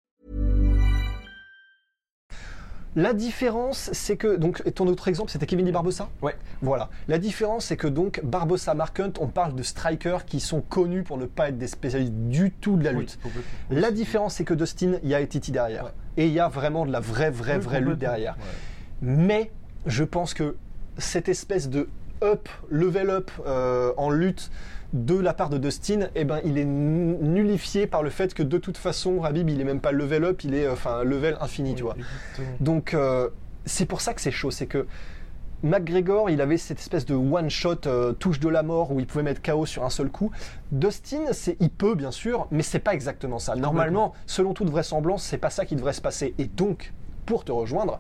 la 2.96 3.14
différence, 3.14 3.90
c'est 3.94 4.18
que 4.18 4.36
donc 4.36 4.62
et 4.66 4.72
ton 4.72 4.88
autre 4.88 5.08
exemple, 5.08 5.32
c'était 5.32 5.46
Kevin 5.46 5.66
Lee 5.66 5.72
Barbosa. 5.72 6.10
Ouais. 6.22 6.36
Voilà. 6.62 6.90
La 7.08 7.18
différence, 7.18 7.66
c'est 7.66 7.78
que 7.78 7.88
donc 7.88 8.22
Barbosa, 8.24 8.74
Marken, 8.74 9.12
on 9.20 9.28
parle 9.28 9.56
de 9.56 9.64
strikers 9.64 10.26
qui 10.26 10.40
sont 10.40 10.62
connus 10.62 11.04
pour 11.04 11.18
ne 11.18 11.26
pas 11.26 11.50
être 11.50 11.58
des 11.58 11.68
spécialistes 11.68 12.14
du 12.14 12.52
tout 12.52 12.76
de 12.78 12.84
la 12.84 12.92
lutte. 12.92 13.20
La 13.70 13.92
différence, 13.92 14.36
c'est 14.36 14.44
que 14.44 14.54
Dustin, 14.54 14.94
il 15.04 15.10
y 15.10 15.16
a 15.16 15.22
Etiti 15.22 15.52
derrière. 15.52 15.86
Ouais. 15.86 15.92
Et 16.18 16.28
il 16.28 16.34
y 16.34 16.40
a 16.40 16.50
vraiment 16.50 16.86
de 16.86 16.92
la 16.92 17.00
vraie, 17.00 17.32
vraie, 17.32 17.58
Oui, 17.58 17.64
vraie 17.64 17.82
lutte 17.82 18.00
derrière. 18.00 18.36
Ouais. 18.38 18.44
Mais 19.02 19.52
je 19.86 20.04
pense 20.04 20.34
que 20.34 20.56
cette 20.98 21.30
espèce 21.30 21.70
de 21.70 21.88
up, 22.22 22.50
level 22.70 23.10
up 23.10 23.32
euh, 23.46 23.94
en 23.98 24.10
lutte 24.10 24.52
de 24.94 25.16
la 25.16 25.34
part 25.34 25.50
de 25.50 25.58
Dustin, 25.58 26.10
eh 26.16 26.26
ben, 26.26 26.40
il 26.44 26.58
est 26.58 26.66
nullifié 26.66 27.86
par 27.86 28.02
le 28.02 28.10
fait 28.10 28.34
que 28.34 28.44
de 28.44 28.58
toute 28.58 28.78
façon, 28.78 29.24
Habib, 29.24 29.50
il 29.50 29.62
est 29.62 29.66
même 29.66 29.82
pas 29.82 29.92
level 29.92 30.24
up, 30.24 30.44
il 30.44 30.56
est 30.56 30.66
euh, 30.66 30.74
enfin 30.74 31.04
level 31.04 31.38
infini, 31.42 31.76
tu 31.76 31.84
vois. 31.84 31.96
Exactement. 31.96 32.58
Donc 32.60 32.94
euh, 32.94 33.30
c'est 33.66 33.86
pour 33.86 34.02
ça 34.02 34.14
que 34.14 34.22
c'est 34.22 34.32
chaud, 34.32 34.52
c'est 34.52 34.66
que 34.66 34.88
McGregor, 35.62 36.30
il 36.30 36.42
avait 36.42 36.58
cette 36.58 36.80
espèce 36.80 37.06
de 37.06 37.14
one 37.16 37.50
shot 37.50 37.86
euh, 37.86 38.14
touche 38.14 38.40
de 38.40 38.48
la 38.48 38.64
mort 38.64 38.92
où 38.92 39.00
il 39.00 39.06
pouvait 39.06 39.24
mettre 39.24 39.42
KO 39.42 39.66
sur 39.66 39.84
un 39.84 39.90
seul 39.90 40.10
coup. 40.10 40.32
Dustin, 40.72 41.34
c'est 41.34 41.58
il 41.60 41.70
peut 41.70 41.96
bien 41.96 42.12
sûr, 42.12 42.48
mais 42.50 42.64
c'est 42.64 42.80
pas 42.80 42.94
exactement 42.94 43.40
ça. 43.40 43.56
Normalement, 43.56 44.14
selon 44.26 44.54
toute 44.54 44.70
vraisemblance, 44.70 45.24
c'est 45.24 45.38
pas 45.38 45.50
ça 45.50 45.66
qui 45.66 45.76
devrait 45.76 45.94
se 45.94 46.02
passer. 46.02 46.34
Et 46.38 46.46
donc, 46.46 46.94
pour 47.26 47.44
te 47.44 47.52
rejoindre, 47.52 48.00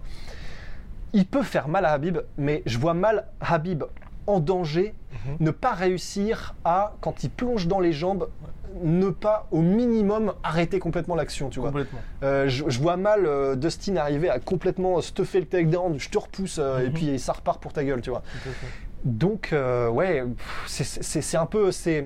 il 1.13 1.25
peut 1.25 1.43
faire 1.43 1.67
mal 1.67 1.85
à 1.85 1.91
Habib, 1.91 2.19
mais 2.37 2.63
je 2.65 2.77
vois 2.77 2.93
mal 2.93 3.27
Habib 3.41 3.83
en 4.29 4.39
danger, 4.39 4.93
Mhm. 5.25 5.37
ne 5.47 5.51
pas 5.51 5.71
réussir 5.73 6.55
à, 6.63 6.93
quand 7.01 7.23
il 7.23 7.29
plonge 7.31 7.67
dans 7.67 7.79
les 7.79 7.91
jambes, 7.93 8.29
ne 8.83 9.09
pas 9.09 9.47
au 9.51 9.61
minimum 9.61 10.33
arrêter 10.43 10.79
complètement 10.79 11.15
l'action, 11.15 11.49
tu 11.49 11.59
vois. 11.59 11.69
Complètement. 11.69 11.99
Euh, 12.23 12.47
je, 12.47 12.63
je 12.67 12.79
vois 12.79 12.95
mal 12.95 13.25
euh, 13.25 13.55
Dustin 13.55 13.95
arriver 13.97 14.29
à 14.29 14.39
complètement 14.39 15.01
stuffer 15.01 15.39
le 15.39 15.45
takedown, 15.47 15.99
je 15.99 16.09
te 16.09 16.17
repousse 16.17 16.59
euh, 16.59 16.79
et 16.79 16.87
Mhm. 16.87 16.93
puis 16.93 17.19
ça 17.19 17.33
repart 17.33 17.59
pour 17.61 17.73
ta 17.73 17.83
gueule, 17.83 18.01
tu 18.01 18.11
vois. 18.11 18.21
Donc 19.03 19.49
ouais, 19.53 20.23
c'est 20.67 21.37
un 21.37 21.45
peu 21.45 21.71
c'est 21.71 22.05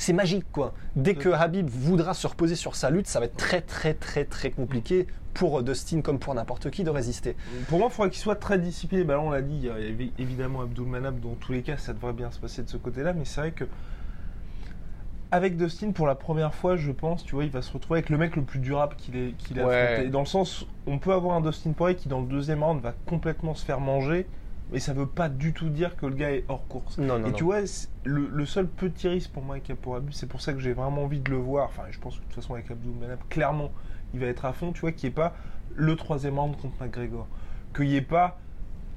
c'est 0.00 0.12
magique 0.12 0.44
quoi. 0.52 0.72
Dès 0.96 1.14
que 1.14 1.28
Habib 1.28 1.68
voudra 1.68 2.14
se 2.14 2.26
reposer 2.26 2.56
sur 2.56 2.74
sa 2.76 2.90
lutte, 2.90 3.06
ça 3.06 3.20
va 3.20 3.26
être 3.26 3.36
très 3.36 3.60
très 3.60 3.94
très 3.94 4.24
très 4.24 4.50
compliqué 4.50 5.06
pour 5.34 5.62
Dustin 5.62 6.00
comme 6.00 6.18
pour 6.18 6.34
n'importe 6.34 6.70
qui 6.70 6.82
de 6.84 6.90
résister. 6.90 7.36
Pour 7.68 7.78
moi, 7.78 7.88
il 7.90 7.94
faudrait 7.94 8.10
qu'il 8.10 8.20
soit 8.20 8.34
très 8.36 8.58
discipliné. 8.58 9.04
Bah 9.04 9.14
là, 9.14 9.20
on 9.20 9.30
l'a 9.30 9.42
dit, 9.42 9.54
il 9.54 9.64
y 9.64 9.70
a 9.70 9.78
évi- 9.78 10.10
évidemment 10.18 10.62
Abdul 10.62 10.86
Manab, 10.86 11.20
dans 11.20 11.34
tous 11.34 11.52
les 11.52 11.62
cas, 11.62 11.76
ça 11.76 11.92
devrait 11.92 12.12
bien 12.14 12.30
se 12.30 12.38
passer 12.40 12.62
de 12.62 12.68
ce 12.68 12.76
côté-là, 12.76 13.12
mais 13.12 13.24
c'est 13.24 13.40
vrai 13.40 13.52
que 13.52 13.64
avec 15.32 15.56
Dustin, 15.56 15.92
pour 15.92 16.08
la 16.08 16.16
première 16.16 16.52
fois, 16.54 16.76
je 16.76 16.90
pense, 16.90 17.22
tu 17.24 17.36
vois, 17.36 17.44
il 17.44 17.50
va 17.50 17.62
se 17.62 17.72
retrouver 17.72 17.98
avec 17.98 18.10
le 18.10 18.18
mec 18.18 18.34
le 18.34 18.42
plus 18.42 18.58
durable 18.58 18.96
qu'il 18.96 19.16
ait, 19.16 19.34
qu'il 19.38 19.60
a 19.60 19.66
Ouais. 19.66 19.76
affronté. 19.92 20.08
Dans 20.08 20.20
le 20.20 20.26
sens, 20.26 20.66
on 20.88 20.98
peut 20.98 21.12
avoir 21.12 21.36
un 21.36 21.40
Dustin 21.40 21.70
Poirier 21.72 21.94
qui, 21.96 22.08
dans 22.08 22.20
le 22.20 22.26
deuxième 22.26 22.64
round, 22.64 22.80
va 22.82 22.94
complètement 23.06 23.54
se 23.54 23.64
faire 23.64 23.78
manger, 23.78 24.26
mais 24.72 24.78
ça 24.78 24.92
veut 24.92 25.06
pas 25.06 25.28
du 25.28 25.52
tout 25.52 25.68
dire 25.68 25.96
que 25.96 26.06
le 26.06 26.14
gars 26.14 26.30
est 26.32 26.44
hors 26.48 26.66
course. 26.68 26.98
Non 26.98 27.18
non 27.18 27.26
Et 27.28 27.30
non. 27.30 27.36
tu 27.36 27.44
vois, 27.44 27.60
le, 28.04 28.28
le 28.32 28.46
seul 28.46 28.66
petit 28.66 29.08
risque 29.08 29.30
pour 29.32 29.42
moi 29.42 29.56
avec 29.56 29.70
Abdul, 29.70 30.12
c'est 30.12 30.28
pour 30.28 30.40
ça 30.40 30.52
que 30.52 30.60
j'ai 30.60 30.72
vraiment 30.72 31.02
envie 31.04 31.20
de 31.20 31.30
le 31.30 31.36
voir. 31.38 31.66
Enfin, 31.68 31.82
je 31.90 31.98
pense 31.98 32.16
que 32.16 32.20
de 32.20 32.26
toute 32.26 32.34
façon, 32.36 32.54
avec 32.54 32.70
Abdul 32.70 32.92
Manab, 33.00 33.18
clairement, 33.28 33.70
il 34.14 34.20
va 34.20 34.26
être 34.26 34.44
à 34.44 34.52
fond. 34.52 34.72
Tu 34.72 34.80
vois, 34.80 34.92
qu'il 34.92 35.08
n'y 35.08 35.12
ait 35.12 35.16
pas 35.16 35.34
le 35.74 35.96
troisième 35.96 36.38
round 36.38 36.56
contre 36.56 36.74
McGregor. 36.82 37.26
Qu'il 37.74 37.86
n'y 37.86 37.96
ait 37.96 38.00
pas 38.02 38.38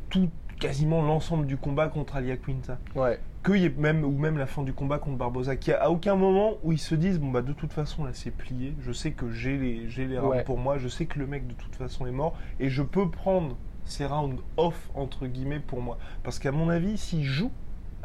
tout, 0.09 0.29
quasiment 0.59 1.01
l'ensemble 1.01 1.45
du 1.47 1.57
combat 1.57 1.87
contre 1.87 2.15
Alia 2.15 2.37
Quinta. 2.37 2.77
ouais. 2.95 3.19
Qu'il 3.45 3.57
y 3.57 3.65
ait 3.65 3.73
même, 3.77 4.05
ou 4.05 4.17
même 4.17 4.37
la 4.37 4.45
fin 4.45 4.63
du 4.63 4.71
combat 4.71 4.99
contre 4.99 5.17
Barbosa. 5.17 5.57
Qu'il 5.57 5.73
n'y 5.73 5.77
a 5.77 5.83
à 5.83 5.89
aucun 5.89 6.15
moment 6.15 6.53
où 6.63 6.71
ils 6.71 6.77
se 6.79 6.95
disent, 6.95 7.19
bon, 7.19 7.29
bah, 7.29 7.41
de 7.41 7.51
toute 7.51 7.73
façon, 7.73 8.05
là, 8.05 8.11
c'est 8.13 8.31
plié. 8.31 8.73
Je 8.79 8.93
sais 8.93 9.11
que 9.11 9.29
j'ai 9.31 9.57
les, 9.57 9.89
j'ai 9.89 10.05
les 10.07 10.17
Ouais. 10.17 10.45
pour 10.45 10.57
moi. 10.57 10.77
Je 10.77 10.87
sais 10.87 11.07
que 11.07 11.19
le 11.19 11.27
mec, 11.27 11.45
de 11.45 11.53
toute 11.53 11.75
façon, 11.75 12.07
est 12.07 12.11
mort. 12.11 12.37
Et 12.61 12.69
je 12.69 12.81
peux 12.81 13.09
prendre 13.09 13.57
ces 13.85 14.05
rounds 14.05 14.41
off, 14.57 14.89
entre 14.95 15.27
guillemets, 15.27 15.59
pour 15.59 15.81
moi. 15.81 15.97
Parce 16.23 16.39
qu'à 16.39 16.51
mon 16.51 16.69
avis, 16.69 16.97
s'il 16.97 17.23
joue, 17.23 17.51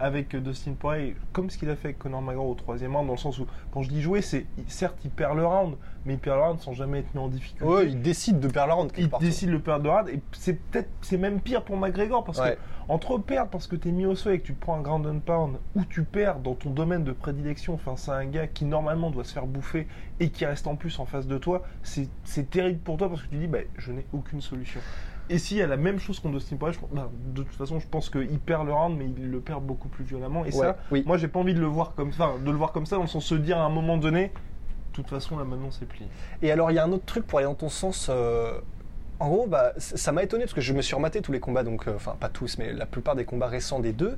avec 0.01 0.37
Dustin 0.37 0.75
Poirier, 0.79 1.17
comme 1.33 1.51
ce 1.51 1.59
qu'il 1.59 1.69
a 1.71 1.75
fait 1.75 1.89
avec 1.89 1.99
Conor 1.99 2.23
McGregor 2.23 2.47
au 2.49 2.55
troisième 2.55 2.95
round, 2.95 3.09
dans 3.09 3.15
le 3.15 3.19
sens 3.19 3.41
où, 3.41 3.47
quand 3.73 3.83
je 3.83 3.89
dis 3.89 4.01
jouer, 4.01 4.23
c'est 4.23 4.47
certes 4.69 4.97
il 5.05 5.11
perd 5.11 5.37
le 5.37 5.45
round, 5.45 5.75
mais 6.05 6.13
il 6.13 6.19
perd 6.21 6.37
le 6.37 6.43
round 6.45 6.61
sans 6.61 6.73
jamais 6.73 7.01
être 7.01 7.13
mis 7.15 7.21
en 7.21 7.27
difficulté. 7.27 7.65
Ouais, 7.65 7.87
il 7.89 8.01
décide 8.01 8.39
de 8.39 8.47
perdre 8.47 8.75
ronde 8.75 8.93
quelque 8.93 9.05
il 9.07 9.11
part. 9.11 9.19
décide 9.19 9.49
de 9.49 9.55
le 9.55 9.59
perdre 9.61 9.83
de 9.83 9.89
round, 9.89 10.09
et 10.09 10.21
c'est 10.31 10.55
peut-être, 10.55 10.89
c'est 11.01 11.17
même 11.19 11.41
pire 11.41 11.65
pour 11.65 11.77
McGregor, 11.77 12.23
parce 12.23 12.39
Ouais. 12.39 12.55
que 12.55 12.61
entre 12.91 13.19
perdre 13.19 13.51
parce 13.51 13.67
que 13.67 13.75
t'es 13.75 13.91
mis 13.91 14.07
au 14.07 14.15
sol 14.15 14.35
et 14.35 14.39
que 14.41 14.47
tu 14.47 14.53
prends 14.53 14.77
un 14.77 14.83
ground 14.83 15.05
and 15.05 15.19
pound, 15.19 15.57
ou 15.75 15.85
tu 15.85 16.05
perds 16.05 16.39
dans 16.39 16.55
ton 16.55 16.71
domaine 16.71 17.03
de 17.03 17.11
prédilection 17.13 17.77
face 17.77 18.09
à 18.09 18.15
un 18.19 18.25
gars 18.27 18.47
qui 18.47 18.67
normalement 18.67 19.11
doit 19.11 19.25
se 19.25 19.33
faire 19.33 19.47
bouffer 19.49 19.89
et 20.21 20.31
qui 20.31 20.47
reste 20.47 20.69
en 20.69 20.77
plus 20.77 20.97
en 21.01 21.07
face 21.07 21.27
de 21.27 21.39
toi, 21.39 21.65
c'est 21.83 22.09
c'est 22.23 22.49
terrible 22.49 22.79
pour 22.79 22.99
toi 22.99 23.09
parce 23.09 23.23
que 23.23 23.29
tu 23.31 23.37
dis, 23.37 23.49
bah, 23.49 23.59
je 23.77 23.91
n'ai 23.91 24.07
aucune 24.13 24.41
solution. 24.41 24.81
Et 25.31 25.39
s'il 25.39 25.57
y 25.59 25.63
a 25.63 25.67
la 25.67 25.77
même 25.77 25.99
chose 25.99 26.21
contre 26.21 26.37
Dustin 26.39 26.57
Poirier, 26.57 26.79
je 26.81 26.95
bah, 26.97 27.11
de 27.35 27.43
toute 27.43 27.55
façon, 27.57 27.79
je 27.81 27.87
pense 27.87 28.09
qu'il 28.11 28.39
perd 28.39 28.67
le 28.67 28.73
round, 28.73 28.97
mais 28.97 29.07
il 29.17 29.31
le 29.31 29.41
perd 29.41 29.63
beaucoup 29.63 29.89
plus 29.89 30.05
violemment. 30.05 30.45
Et 30.45 30.49
Ouais, 30.55 30.67
ça, 30.67 30.77
oui. 30.91 31.03
moi, 31.07 31.19
j'ai 31.19 31.29
pas 31.29 31.39
envie 31.41 31.55
de 31.55 31.61
le 31.61 31.67
voir 31.67 31.95
comme 31.95 32.13
ça, 32.13 32.33
de 32.45 32.51
le 32.51 32.57
voir 32.57 32.73
comme 32.73 32.87
ça, 32.87 32.97
dans 32.97 33.03
le 33.03 33.09
sens 33.09 33.25
de 33.25 33.29
se 33.29 33.35
dire 33.35 33.59
à 33.59 33.65
un 33.65 33.69
moment 33.69 33.97
donné, 33.99 34.29
de 34.29 34.93
toute 34.93 35.09
façon, 35.11 35.37
là 35.39 35.45
maintenant, 35.45 35.71
c'est 35.71 35.87
plié. 35.87 36.09
Et 36.43 36.51
alors, 36.51 36.71
il 36.71 36.75
y 36.75 36.79
a 36.79 36.85
un 36.85 36.93
autre 36.93 37.05
truc 37.05 37.27
pour 37.27 37.39
aller 37.39 37.47
dans 37.47 37.55
ton 37.55 37.69
sens. 37.69 38.09
euh, 38.11 38.59
En 39.21 39.29
gros, 39.29 39.47
bah, 39.47 39.73
ça 39.77 40.13
m'a 40.13 40.23
étonné 40.23 40.45
parce 40.45 40.55
que 40.55 40.61
je 40.61 40.73
me 40.73 40.81
suis 40.83 40.95
rematé 40.95 41.21
tous 41.21 41.33
les 41.33 41.41
combats, 41.41 41.63
donc, 41.65 41.87
euh, 41.89 41.95
enfin, 41.97 42.17
pas 42.19 42.29
tous, 42.29 42.57
mais 42.59 42.73
la 42.73 42.87
plupart 42.87 43.15
des 43.17 43.25
combats 43.25 43.49
récents 43.49 43.81
des 43.81 43.93
deux. 43.93 44.17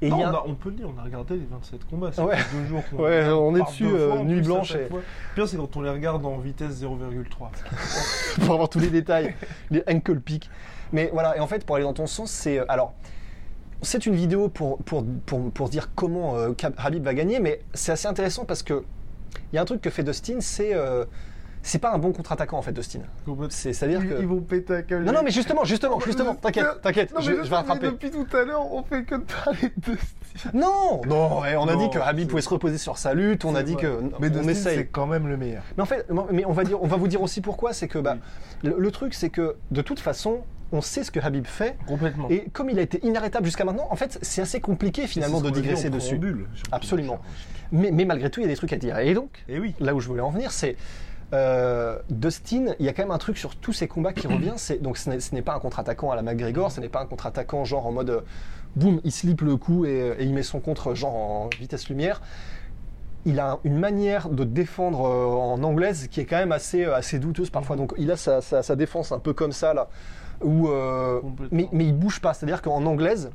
Et 0.00 0.06
il 0.06 0.10
Non, 0.10 0.20
y 0.20 0.22
a 0.22 0.30
on, 0.30 0.34
a- 0.36 0.44
on 0.46 0.54
peut 0.54 0.68
le 0.70 0.76
dire, 0.76 0.88
on 0.94 0.98
a 1.00 1.02
regardé 1.02 1.34
les 1.34 1.46
27 1.50 1.84
combats. 1.90 2.12
Ça 2.12 2.24
Ouais. 2.24 2.36
deux 2.52 2.66
jours 2.68 2.82
qu'on 2.88 2.98
Ouais, 3.02 3.24
on 3.30 3.56
est 3.56 3.62
dessus, 3.62 3.84
euh, 3.86 4.22
nuit 4.22 4.42
blanche 4.42 4.74
et- 4.76 4.88
pire, 5.34 5.48
c'est 5.48 5.56
quand 5.56 5.76
on 5.76 5.82
les 5.82 5.90
regarde 5.90 6.24
en 6.24 6.38
vitesse 6.38 6.74
0,3. 6.80 7.50
pour 8.44 8.54
avoir 8.54 8.68
tous 8.68 8.78
les 8.78 8.90
détails, 8.90 9.34
les 9.70 9.82
ankle 9.90 10.20
pick. 10.20 10.48
Mais 10.92 11.10
voilà, 11.12 11.36
et 11.36 11.40
en 11.40 11.46
fait, 11.48 11.66
pour 11.66 11.74
aller 11.76 11.84
dans 11.84 11.94
ton 11.94 12.06
sens, 12.06 12.30
c'est. 12.30 12.58
euh, 12.60 12.64
Alors, 12.68 12.94
c'est 13.82 14.06
une 14.06 14.14
vidéo 14.14 14.48
pour, 14.48 14.78
pour, 14.84 15.04
pour, 15.26 15.50
pour 15.50 15.68
dire 15.68 15.90
comment 15.94 16.36
euh, 16.36 16.52
Habib 16.76 17.02
va 17.04 17.14
gagner, 17.14 17.40
mais 17.40 17.60
c'est 17.74 17.92
assez 17.92 18.06
intéressant 18.08 18.44
parce 18.44 18.62
que 18.62 18.84
il 19.52 19.56
y 19.56 19.58
a 19.58 19.62
un 19.62 19.64
truc 19.64 19.80
que 19.80 19.90
fait 19.90 20.04
Dustin, 20.04 20.36
c'est. 20.40 20.74
euh, 20.74 21.04
c'est 21.62 21.78
pas 21.78 21.92
un 21.92 21.98
bon 21.98 22.12
contre-attaquant 22.12 22.58
en 22.58 22.62
fait, 22.62 22.72
Dustin. 22.72 23.00
C'est- 23.50 23.72
C'est-à-dire 23.72 24.00
que. 24.00 24.20
ils 24.20 24.26
vont 24.26 24.40
péter 24.40 24.82
câble. 24.86 25.04
Non, 25.04 25.12
non, 25.12 25.20
mais 25.24 25.30
justement, 25.30 25.64
justement, 25.64 26.00
justement, 26.00 26.34
t'inquiète, 26.34 26.80
t'inquiète, 26.82 27.12
je, 27.20 27.32
vais 27.32 27.56
rattraper. 27.56 27.86
Depuis 27.86 28.10
tout 28.10 28.26
à 28.36 28.44
l'heure, 28.44 28.72
on 28.72 28.82
fait 28.82 29.04
que 29.04 29.16
de 29.16 29.24
parler 29.44 29.72
de 29.76 29.92
Dustin. 29.92 30.50
Non, 30.54 31.00
non, 31.06 31.40
ouais, 31.40 31.56
on 31.56 31.66
a 31.68 31.76
dit 31.76 31.90
que 31.90 31.98
Habib 31.98 32.28
pouvait 32.28 32.42
se 32.42 32.48
reposer 32.48 32.78
sur 32.78 32.98
sa 32.98 33.14
lutte, 33.14 33.44
on 33.44 33.54
a 33.54 33.62
dit 33.62 33.74
vrai. 33.74 33.82
que. 33.82 34.00
Mais 34.20 34.28
on 34.28 34.30
Dustin, 34.30 34.48
essaye. 34.48 34.76
c'est 34.78 34.86
quand 34.86 35.06
même 35.06 35.28
le 35.28 35.36
meilleur. 35.36 35.62
Mais 35.76 35.82
en 35.82 35.86
fait, 35.86 36.06
mais 36.32 36.44
on 36.44 36.52
va, 36.52 36.64
dire, 36.64 36.82
on 36.82 36.86
va 36.86 36.96
vous 36.96 37.08
dire 37.08 37.22
aussi 37.22 37.40
pourquoi, 37.40 37.72
c'est 37.72 37.88
que 37.88 37.98
bah, 37.98 38.16
le, 38.62 38.76
le 38.78 38.90
truc, 38.90 39.14
c'est 39.14 39.30
que 39.30 39.56
de 39.70 39.82
toute 39.82 40.00
façon, 40.00 40.42
on 40.72 40.80
sait 40.80 41.02
ce 41.02 41.10
que 41.10 41.20
Habib 41.20 41.46
fait, 41.46 41.76
Complètement. 41.86 42.28
et 42.28 42.46
comme 42.52 42.68
il 42.70 42.78
a 42.78 42.82
été 42.82 43.04
inarrêtable 43.06 43.46
jusqu'à 43.46 43.64
maintenant, 43.64 43.88
en 43.90 43.96
fait, 43.96 44.18
c'est 44.22 44.42
assez 44.42 44.60
compliqué 44.60 45.06
finalement 45.06 45.40
de 45.40 45.50
digresser 45.50 45.90
dessus. 45.90 46.20
Absolument. 46.72 47.20
Mais, 47.72 47.90
mais 47.90 48.04
malgré 48.04 48.30
tout, 48.30 48.40
il 48.40 48.44
y 48.44 48.46
a 48.46 48.48
des 48.48 48.56
trucs 48.56 48.72
à 48.72 48.76
dire. 48.76 48.98
Et 48.98 49.14
donc, 49.14 49.44
Et 49.48 49.58
oui. 49.58 49.74
là 49.80 49.94
où 49.94 50.00
je 50.00 50.08
voulais 50.08 50.22
en 50.22 50.30
venir, 50.30 50.52
c'est 50.52 50.76
euh, 51.34 51.98
Dustin, 52.10 52.74
il 52.78 52.86
y 52.86 52.88
a 52.88 52.92
quand 52.92 53.02
même 53.02 53.10
un 53.10 53.18
truc 53.18 53.36
sur 53.38 53.56
tous 53.56 53.72
ces 53.72 53.88
combats 53.88 54.12
qui 54.12 54.26
revient. 54.34 54.54
C'est 54.56 54.80
donc 54.82 54.96
ce 54.98 55.10
n'est- 55.34 55.42
pas 55.42 55.54
un 55.54 55.58
contre-attaquant 55.60 56.10
à 56.10 56.16
la 56.16 56.22
McGregor, 56.22 56.70
ce 56.72 56.80
n'est 56.80 56.88
pas 56.88 57.00
un 57.02 57.06
contre-attaquant 57.06 57.64
genre 57.64 57.86
en 57.86 57.92
mode 57.92 58.10
euh, 58.10 58.20
boum, 58.76 59.00
il 59.04 59.12
slip 59.12 59.40
le 59.42 59.56
coup 59.56 59.84
et, 59.84 60.14
et 60.18 60.24
il 60.24 60.32
met 60.34 60.42
son 60.42 60.60
contre 60.60 60.94
genre 60.94 61.14
en 61.14 61.48
vitesse 61.60 61.88
lumière. 61.88 62.20
Il 63.26 63.40
a 63.40 63.58
une 63.64 63.78
manière 63.78 64.28
de 64.30 64.44
défendre 64.44 65.04
euh, 65.06 65.26
en 65.26 65.62
anglaise 65.64 66.08
qui 66.08 66.20
est 66.20 66.24
quand 66.24 66.38
même 66.38 66.52
assez, 66.52 66.84
euh, 66.84 66.94
assez 66.94 67.18
douteuse 67.18 67.50
parfois. 67.50 67.76
Donc 67.76 67.92
il 67.98 68.10
a 68.10 68.16
sa, 68.16 68.40
sa- 68.40 68.62
sa 68.62 68.76
défense 68.76 69.12
un 69.12 69.18
peu 69.18 69.32
comme 69.34 69.52
ça 69.52 69.74
là, 69.74 69.88
où, 70.42 70.68
euh, 70.68 71.20
mais, 71.50 71.68
mais 71.72 71.84
il 71.84 71.94
bouge 71.96 72.20
pas. 72.20 72.32
C'est-à-dire 72.32 72.62
qu'en 72.62 72.86
anglaise, 72.86 73.30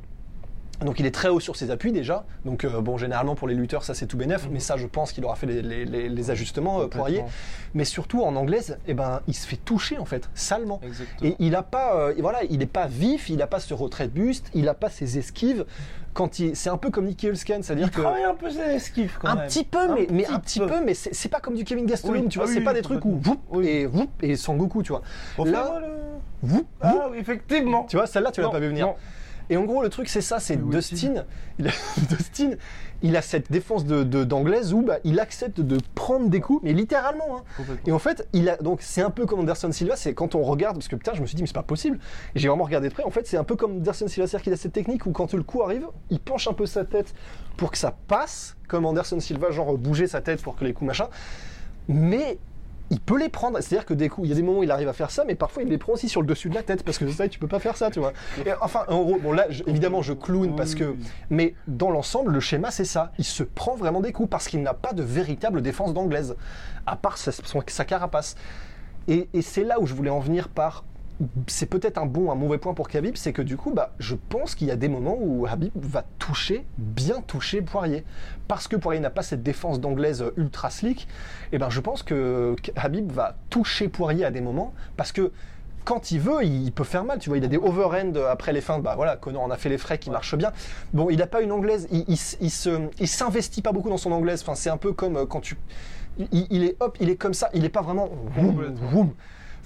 donc 0.80 0.98
il 1.00 1.06
est 1.06 1.10
très 1.10 1.28
haut 1.28 1.40
sur 1.40 1.56
ses 1.56 1.70
appuis 1.70 1.92
déjà. 1.92 2.24
Donc 2.44 2.64
euh, 2.64 2.80
bon, 2.80 2.96
généralement 2.98 3.34
pour 3.34 3.46
les 3.48 3.54
lutteurs 3.54 3.84
ça 3.84 3.94
c'est 3.94 4.06
tout 4.06 4.16
bénef, 4.16 4.48
mais 4.50 4.60
ça 4.60 4.76
je 4.76 4.86
pense 4.86 5.12
qu'il 5.12 5.24
aura 5.24 5.36
fait 5.36 5.46
les, 5.46 5.62
les- 5.62 5.84
les- 5.84 6.08
les 6.08 6.30
ajustements 6.30 6.80
euh, 6.80 6.86
Poirier. 6.88 7.18
Complètement. 7.18 7.38
Mais 7.74 7.84
surtout 7.84 8.22
en 8.22 8.34
anglaise, 8.36 8.78
eh 8.86 8.94
ben 8.94 9.20
il 9.28 9.34
se 9.34 9.46
fait 9.46 9.56
toucher 9.56 9.98
en 9.98 10.04
fait, 10.04 10.28
salement. 10.34 10.80
Exactement. 10.84 11.30
Et 11.30 11.36
il 11.38 11.54
a 11.56 11.62
pas, 11.62 11.96
euh, 11.96 12.14
voilà, 12.18 12.44
il 12.44 12.58
n'est 12.58 12.66
pas 12.66 12.86
vif, 12.86 13.28
il 13.28 13.36
n'a 13.36 13.46
pas 13.46 13.60
ce 13.60 13.74
retrait 13.74 14.08
de 14.08 14.12
buste, 14.12 14.50
il 14.54 14.64
n'a 14.64 14.74
pas 14.74 14.90
ses 14.90 15.18
esquives. 15.18 15.64
Quand 16.12 16.38
il, 16.38 16.54
c'est 16.54 16.70
un 16.70 16.76
peu 16.76 16.90
comme 16.90 17.06
Nicky 17.06 17.26
Hulsken, 17.28 17.64
c'est-à-dire 17.64 17.90
que 17.90 18.00
travaille 18.00 18.22
un 18.22 18.34
peu 18.36 18.48
ses 18.48 18.60
esquives 18.60 19.18
quand 19.20 19.28
un 19.30 19.34
même. 19.34 19.46
petit 19.48 19.64
peu, 19.64 19.92
mais, 19.92 20.06
mais 20.12 20.26
un 20.28 20.38
petit 20.38 20.60
petit 20.60 20.68
peu, 20.72 20.80
mais 20.84 20.94
c'est 20.94 21.28
pas 21.28 21.40
comme 21.40 21.56
du 21.56 21.64
Kevin 21.64 21.86
Gastelum, 21.86 22.22
Oui. 22.22 22.28
tu 22.28 22.38
vois, 22.38 22.46
Ah 22.48 22.52
c'est 22.52 22.58
oui, 22.60 22.64
pas 22.64 22.70
oui, 22.70 22.76
des 22.76 22.82
trucs 22.82 23.04
où 23.04 23.20
whoop, 23.26 23.64
et 23.64 23.86
whoop, 23.86 24.10
et 24.22 24.36
Sangoku, 24.36 24.84
tu 24.84 24.92
vois. 24.92 25.02
Là, 25.44 25.80
le- 25.80 26.48
whoop, 26.48 26.66
Ah 26.80 27.08
effectivement. 27.16 27.82
tu 27.88 27.96
vois, 27.96 28.06
celle-là 28.06 28.30
tu 28.30 28.40
l'as 28.42 28.48
pas 28.48 28.60
vu 28.60 28.68
venir. 28.68 28.86
non. 28.86 28.94
Et 29.50 29.56
en 29.56 29.64
gros, 29.64 29.82
le 29.82 29.88
truc, 29.90 30.08
c'est 30.08 30.20
ça, 30.20 30.40
c'est 30.40 30.56
Dustin, 30.56 31.24
il 31.58 31.68
a, 31.68 31.70
Dustin, 32.08 32.50
il 33.02 33.16
a 33.16 33.22
cette 33.22 33.52
défense 33.52 33.84
de, 33.84 34.02
d'anglaise 34.24 34.72
où 34.72 34.82
bah, 34.82 34.98
il 35.04 35.20
accepte 35.20 35.60
de 35.60 35.78
prendre 35.94 36.28
des 36.30 36.40
coups, 36.40 36.62
mais 36.62 36.72
littéralement. 36.72 37.38
hein. 37.38 37.42
Et 37.86 37.92
en 37.92 37.98
fait, 37.98 38.26
il 38.32 38.48
a 38.48 38.56
donc 38.56 38.80
c'est 38.80 39.02
un 39.02 39.10
peu 39.10 39.26
comme 39.26 39.40
Anderson 39.40 39.70
Silva, 39.72 39.96
c'est 39.96 40.14
quand 40.14 40.34
on 40.34 40.42
regarde 40.42 40.76
parce 40.76 40.88
que 40.88 40.96
putain, 40.96 41.12
je 41.14 41.20
me 41.20 41.26
suis 41.26 41.36
dit 41.36 41.42
mais 41.42 41.46
c'est 41.46 41.52
pas 41.54 41.62
possible. 41.62 41.98
Et 42.34 42.38
j'ai 42.38 42.48
vraiment 42.48 42.64
regardé 42.64 42.88
de 42.88 42.94
près. 42.94 43.04
En 43.04 43.10
fait, 43.10 43.26
c'est 43.26 43.36
un 43.36 43.44
peu 43.44 43.56
comme 43.56 43.76
Anderson 43.76 44.08
Silva, 44.08 44.26
c'est-à-dire 44.26 44.44
qu'il 44.44 44.52
a 44.52 44.56
cette 44.56 44.72
technique 44.72 45.04
où 45.06 45.12
quand 45.12 45.34
le 45.34 45.42
coup 45.42 45.62
arrive, 45.62 45.86
il 46.10 46.20
penche 46.20 46.48
un 46.48 46.54
peu 46.54 46.64
sa 46.66 46.84
tête 46.84 47.14
pour 47.56 47.70
que 47.70 47.78
ça 47.78 47.94
passe, 48.08 48.56
comme 48.68 48.86
Anderson 48.86 49.20
Silva, 49.20 49.50
genre 49.50 49.76
bouger 49.76 50.06
sa 50.06 50.20
tête 50.22 50.40
pour 50.42 50.56
que 50.56 50.64
les 50.64 50.72
coups 50.72 50.86
machin. 50.88 51.08
Mais 51.88 52.38
il 52.90 53.00
peut 53.00 53.18
les 53.18 53.28
prendre, 53.28 53.58
c'est-à-dire 53.60 53.86
que 53.86 53.94
des 53.94 54.08
coups, 54.08 54.26
il 54.26 54.30
y 54.30 54.32
a 54.32 54.36
des 54.36 54.42
moments 54.42 54.58
où 54.58 54.62
il 54.62 54.70
arrive 54.70 54.88
à 54.88 54.92
faire 54.92 55.10
ça, 55.10 55.24
mais 55.24 55.34
parfois 55.34 55.62
il 55.62 55.68
les 55.68 55.78
prend 55.78 55.94
aussi 55.94 56.08
sur 56.08 56.20
le 56.20 56.26
dessus 56.26 56.50
de 56.50 56.54
la 56.54 56.62
tête 56.62 56.82
parce 56.84 56.98
que 56.98 57.10
ça, 57.10 57.28
tu 57.28 57.38
peux 57.38 57.48
pas 57.48 57.58
faire 57.58 57.76
ça, 57.76 57.90
tu 57.90 57.98
vois. 57.98 58.12
Et 58.44 58.50
enfin, 58.60 58.80
en 58.88 59.02
gros, 59.02 59.18
bon 59.18 59.32
là, 59.32 59.46
je- 59.48 59.62
évidemment, 59.66 60.02
je 60.02 60.12
clown 60.12 60.54
parce 60.54 60.74
que, 60.74 60.94
mais 61.30 61.54
dans 61.66 61.90
l'ensemble, 61.90 62.32
le 62.32 62.40
schéma 62.40 62.70
c'est 62.70 62.84
ça. 62.84 63.12
Il 63.18 63.24
se 63.24 63.42
prend 63.42 63.74
vraiment 63.74 64.00
des 64.00 64.12
coups 64.12 64.28
parce 64.28 64.48
qu'il 64.48 64.62
n'a 64.62 64.74
pas 64.74 64.92
de 64.92 65.02
véritable 65.02 65.62
défense 65.62 65.94
d'anglaise, 65.94 66.36
à 66.86 66.96
part 66.96 67.16
sa, 67.16 67.32
son- 67.32 67.62
sa 67.66 67.84
carapace. 67.84 68.36
Et, 69.08 69.28
et 69.34 69.42
c'est 69.42 69.64
là 69.64 69.80
où 69.80 69.86
je 69.86 69.94
voulais 69.94 70.10
en 70.10 70.20
venir 70.20 70.48
par. 70.48 70.84
C'est 71.46 71.66
peut-être 71.66 71.98
un 71.98 72.06
bon, 72.06 72.30
un 72.32 72.34
mauvais 72.34 72.58
point 72.58 72.74
pour 72.74 72.88
Khabib, 72.88 73.16
c'est 73.16 73.32
que 73.32 73.42
du 73.42 73.56
coup, 73.56 73.72
bah, 73.72 73.92
je 73.98 74.14
pense 74.14 74.54
qu'il 74.54 74.66
y 74.66 74.70
a 74.70 74.76
des 74.76 74.88
moments 74.88 75.16
où 75.18 75.46
Habib 75.46 75.70
va 75.76 76.04
toucher, 76.18 76.64
bien 76.78 77.20
toucher 77.20 77.62
Poirier. 77.62 78.04
Parce 78.48 78.66
que 78.68 78.76
Poirier 78.76 79.00
n'a 79.00 79.10
pas 79.10 79.22
cette 79.22 79.42
défense 79.42 79.80
d'anglaise 79.80 80.24
ultra 80.36 80.70
slick, 80.70 81.06
et 81.52 81.58
ben 81.58 81.70
je 81.70 81.80
pense 81.80 82.02
que 82.02 82.56
Habib 82.76 83.12
va 83.12 83.36
toucher 83.48 83.88
Poirier 83.88 84.24
à 84.24 84.30
des 84.30 84.40
moments, 84.40 84.74
parce 84.96 85.12
que 85.12 85.30
quand 85.84 86.10
il 86.10 86.18
veut, 86.18 86.42
il 86.44 86.72
peut 86.72 86.84
faire 86.84 87.04
mal. 87.04 87.18
Tu 87.18 87.28
vois, 87.28 87.38
il 87.38 87.44
a 87.44 87.48
des 87.48 87.58
overhand 87.58 88.16
après 88.30 88.52
les 88.52 88.60
fins. 88.60 88.78
Bah 88.78 88.94
voilà, 88.96 89.16
Connor 89.16 89.42
en 89.42 89.50
a 89.50 89.56
fait 89.56 89.68
les 89.68 89.78
frais 89.78 89.98
qui 89.98 90.10
marchent 90.10 90.36
bien. 90.36 90.52
Bon, 90.94 91.10
il 91.10 91.18
n'a 91.18 91.26
pas 91.26 91.42
une 91.42 91.52
anglaise. 91.52 91.86
Il, 91.92 92.04
il, 92.08 92.16
se, 92.50 92.88
il 92.98 93.08
s'investit 93.08 93.62
pas 93.62 93.72
beaucoup 93.72 93.90
dans 93.90 93.98
son 93.98 94.10
anglaise. 94.12 94.40
Enfin, 94.42 94.54
c'est 94.54 94.70
un 94.70 94.78
peu 94.78 94.92
comme 94.92 95.16
euh, 95.16 95.26
quand 95.26 95.40
tu, 95.40 95.58
il, 96.32 96.46
il 96.50 96.64
est 96.64 96.76
hop, 96.80 96.96
il 97.00 97.10
est 97.10 97.16
comme 97.16 97.34
ça. 97.34 97.50
Il 97.52 97.64
est 97.64 97.70
pas 97.70 97.82
vraiment. 97.82 98.08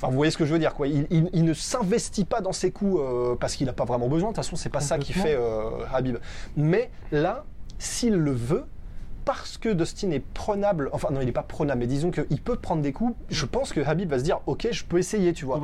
Enfin, 0.01 0.09
vous 0.09 0.17
voyez 0.17 0.31
ce 0.31 0.39
que 0.39 0.45
je 0.47 0.53
veux 0.53 0.59
dire, 0.61 0.75
quoi. 0.75 0.87
Il, 0.87 1.07
il- 1.11 1.29
il 1.33 1.45
ne 1.45 1.53
s'investit 1.53 2.25
pas 2.25 2.41
dans 2.41 2.53
ses 2.53 2.71
coups 2.71 3.01
euh, 3.01 3.35
parce 3.35 3.57
qu'il 3.57 3.67
n'a 3.67 3.73
pas 3.73 3.85
vraiment 3.85 4.07
besoin. 4.09 4.31
De 4.31 4.35
toute 4.35 4.45
façon, 4.45 4.55
c'est 4.57 4.69
pas 4.69 4.81
ça 4.81 4.97
qui 4.99 5.13
fait 5.13 5.35
euh, 5.37 5.71
Habib. 5.93 6.17
Mais 6.57 6.91
là, 7.11 7.45
s'il 7.79 8.15
le 8.15 8.31
veut, 8.33 8.65
parce 9.25 9.59
que 9.59 9.69
Dustin 9.71 10.11
est 10.13 10.25
prenable, 10.33 10.89
enfin 10.93 11.09
non, 11.11 11.21
il 11.21 11.27
n'est 11.27 11.33
pas 11.33 11.43
prenable, 11.43 11.81
mais 11.81 11.87
disons 11.87 12.11
qu'il 12.11 12.41
peut 12.41 12.57
prendre 12.57 12.81
des 12.81 12.93
coups, 12.93 13.15
je 13.29 13.45
pense 13.45 13.73
que 13.73 13.81
Habib 13.81 14.09
va 14.09 14.19
se 14.19 14.25
dire, 14.25 14.41
ok, 14.47 14.69
je 14.71 14.85
peux 14.85 14.99
essayer, 14.99 15.33
tu 15.35 15.45
vois. 15.45 15.57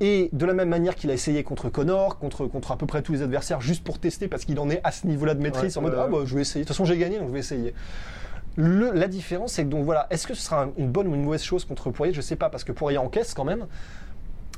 Et 0.00 0.28
de 0.32 0.44
la 0.46 0.52
même 0.52 0.68
manière 0.68 0.96
qu'il 0.96 1.10
a 1.10 1.14
essayé 1.14 1.44
contre 1.44 1.68
Connor, 1.70 2.18
contre, 2.18 2.46
contre 2.46 2.72
à 2.72 2.76
peu 2.76 2.86
près 2.86 3.02
tous 3.02 3.12
les 3.12 3.22
adversaires, 3.22 3.60
juste 3.60 3.84
pour 3.84 3.98
tester, 4.00 4.26
parce 4.26 4.44
qu'il 4.44 4.58
en 4.58 4.68
est 4.68 4.80
à 4.82 4.90
ce 4.90 5.06
niveau-là 5.06 5.34
de 5.34 5.40
maîtrise, 5.40 5.76
Ouais, 5.76 5.78
en 5.78 5.82
mode, 5.82 5.94
ah 5.98 6.08
bah 6.08 6.18
je 6.26 6.34
vais 6.34 6.40
essayer, 6.40 6.64
de 6.64 6.68
toute 6.68 6.76
façon 6.76 6.84
j'ai 6.84 6.98
gagné, 6.98 7.18
donc 7.18 7.28
je 7.28 7.32
vais 7.32 7.38
essayer. 7.38 7.72
Le- 8.56 8.92
la 8.92 9.08
différence, 9.08 9.52
c'est 9.54 9.64
que 9.64 9.68
donc 9.70 9.84
voilà, 9.84 10.06
est-ce 10.10 10.26
que 10.26 10.34
ce 10.34 10.42
sera 10.42 10.64
un- 10.64 10.70
une 10.76 10.90
bonne 10.90 11.08
ou 11.08 11.14
une 11.14 11.24
mauvaise 11.24 11.42
chose 11.42 11.64
contre 11.64 11.90
Poirier? 11.90 12.12
Je 12.14 12.20
sais 12.20 12.36
pas, 12.36 12.50
parce 12.50 12.64
que 12.64 12.72
Poirier 12.72 12.98
encaisse 12.98 13.32
quand 13.34 13.44
même. 13.44 13.66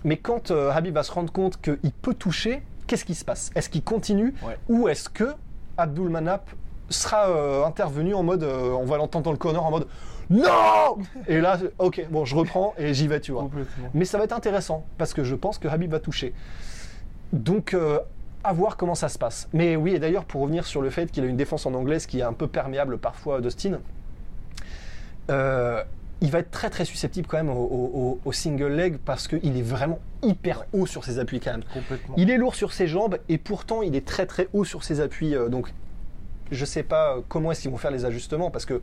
Mais 0.03 0.17
quand 0.17 0.51
euh, 0.51 0.71
Habib 0.71 0.95
va 0.95 1.03
se 1.03 1.13
rendre 1.13 1.33
compte 1.33 1.61
qu'il 1.61 1.93
peut 2.03 2.15
toucher, 2.15 2.63
qu'est-ce 2.87 3.05
qui 3.05 3.15
se 3.15 3.25
passe? 3.25 3.51
Est-ce 3.55 3.69
qu'il 3.71 3.83
continue? 3.83 4.35
Ouais. 4.47 4.59
ou 4.69 4.89
est-ce 4.89 5.09
que 5.09 5.33
Abdul 5.77 6.09
Manap 6.09 6.51
sera 6.91 7.29
euh, 7.31 7.65
intervenu 7.65 8.15
en 8.15 8.23
mode, 8.23 8.43
euh, 8.43 8.71
on 8.73 8.85
va 8.85 8.97
l'entendre 8.99 9.25
dans 9.25 9.33
le 9.33 9.39
corner 9.39 9.65
en 9.65 9.71
mode 9.71 9.87
non 10.31 10.97
Et 11.29 11.41
là, 11.41 11.59
ok, 11.79 12.07
bon, 12.11 12.25
je 12.25 12.35
reprends 12.35 12.75
et 12.79 12.95
j'y 12.95 13.09
vais, 13.09 13.21
tu 13.21 13.33
vois. 13.33 13.49
Mais 13.93 14.05
ça 14.07 14.17
va 14.19 14.25
être 14.25 14.33
intéressant 14.33 14.87
parce 14.99 15.13
que 15.15 15.23
je 15.23 15.35
pense 15.35 15.59
que 15.59 15.69
Habib 15.69 15.91
va 15.91 16.01
toucher. 16.01 16.33
Donc, 17.33 17.75
à 18.45 18.53
voir 18.53 18.77
comment 18.77 18.95
ça 18.95 19.09
se 19.09 19.19
passe. 19.19 19.49
Mais 19.53 19.75
oui, 19.77 19.95
et 19.95 19.99
d'ailleurs, 19.99 20.25
pour 20.25 20.43
revenir 20.43 20.67
sur 20.67 20.83
le 20.83 20.91
fait 20.91 21.11
qu'il 21.11 21.25
a 21.25 21.27
une 21.27 21.37
défense 21.37 21.67
en 21.67 21.75
anglaise 21.75 22.07
qui 22.07 22.21
est 22.21 22.23
un 22.23 22.33
peu 22.35 22.47
perméable 22.47 22.99
parfois 22.99 23.39
à 23.39 23.41
Dustin, 23.41 23.81
euh, 25.31 25.83
il 26.21 26.31
va 26.31 26.39
être 26.39 26.51
très 26.51 26.71
très 26.71 26.85
susceptible 26.85 27.27
quand 27.27 27.37
même 27.37 27.51
au, 27.51 27.55
au- 27.55 28.21
au 28.25 28.33
single 28.33 28.73
leg 28.73 28.99
parce 29.05 29.27
qu'il 29.29 29.57
est 29.59 29.63
vraiment 29.63 29.99
hyper 30.23 30.65
haut 30.73 30.87
sur 30.87 31.05
ses 31.05 31.19
appuis 31.19 31.41
quand 31.41 31.53
même. 31.53 31.65
Complètement. 31.73 32.15
Il 32.17 32.31
est 32.31 32.37
lourd 32.39 32.55
sur 32.55 32.73
ses 32.73 32.87
jambes 32.87 33.19
et 33.29 33.39
pourtant 33.39 33.83
il 33.83 33.95
est 33.97 34.07
très 34.07 34.27
très 34.27 34.49
haut 34.53 34.65
sur 34.65 34.85
ses 34.85 35.01
appuis. 35.01 35.35
euh, 35.35 35.49
donc 35.49 35.73
je 36.51 36.65
sais 36.65 36.83
pas 36.83 37.17
euh, 37.17 37.21
comment 37.29 37.53
est-ce 37.53 37.63
qu'ils 37.63 37.71
vont 37.71 37.79
faire 37.79 37.91
les 37.91 38.05
ajustements 38.05 38.51
parce 38.51 38.65
que 38.67 38.81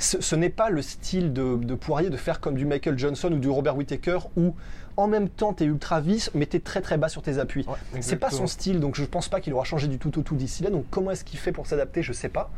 ce, 0.00 0.20
ce 0.20 0.34
n'est 0.34 0.50
pas 0.50 0.70
le 0.70 0.82
style 0.82 1.32
de, 1.32 1.56
de 1.56 1.74
Poirier 1.74 2.10
de 2.10 2.16
faire 2.16 2.40
comme 2.40 2.54
du 2.54 2.64
Michael 2.64 2.98
Johnson 2.98 3.30
ou 3.32 3.38
du 3.38 3.48
Robert 3.48 3.76
Whittaker 3.76 4.18
où 4.36 4.54
en 4.96 5.06
même 5.06 5.28
temps 5.28 5.52
t'es 5.52 5.66
ultra 5.66 6.00
vis 6.00 6.30
mais 6.34 6.46
t'es 6.46 6.58
très 6.58 6.80
très 6.80 6.96
bas 6.96 7.08
sur 7.08 7.22
tes 7.22 7.38
appuis. 7.38 7.66
Ouais, 7.68 8.00
c'est 8.00 8.16
pas 8.16 8.30
son 8.30 8.46
style 8.46 8.80
donc 8.80 8.96
je 8.96 9.04
pense 9.04 9.28
pas 9.28 9.40
qu'il 9.40 9.52
aura 9.52 9.64
changé 9.64 9.88
du 9.88 9.98
tout 9.98 10.18
au 10.18 10.22
tout 10.22 10.36
d'ici 10.36 10.62
là. 10.62 10.70
Donc 10.70 10.86
comment 10.90 11.10
est-ce 11.10 11.22
qu'il 11.22 11.38
fait 11.38 11.52
pour 11.52 11.66
s'adapter 11.66 12.02
Je 12.02 12.12
sais 12.12 12.30
pas. 12.30 12.50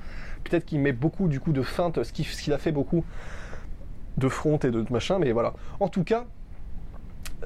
Peut-être 0.45 0.65
qu'il 0.65 0.81
met 0.81 0.93
beaucoup 0.93 1.29
du 1.29 1.41
coup 1.41 1.53
de 1.53 1.63
ce 1.63 2.13
qu'il 2.13 2.25
ce 2.25 2.43
qu'il 2.43 2.53
a 2.53 2.59
fait 2.59 2.73
beaucoup 2.73 3.05
de 4.19 4.29
front 4.29 4.59
et 4.59 4.71
de 4.71 4.85
machin, 4.91 5.19
mais 5.19 5.33
voilà. 5.33 5.55
En 5.81 5.89
tout 5.89 6.05
cas, 6.05 6.27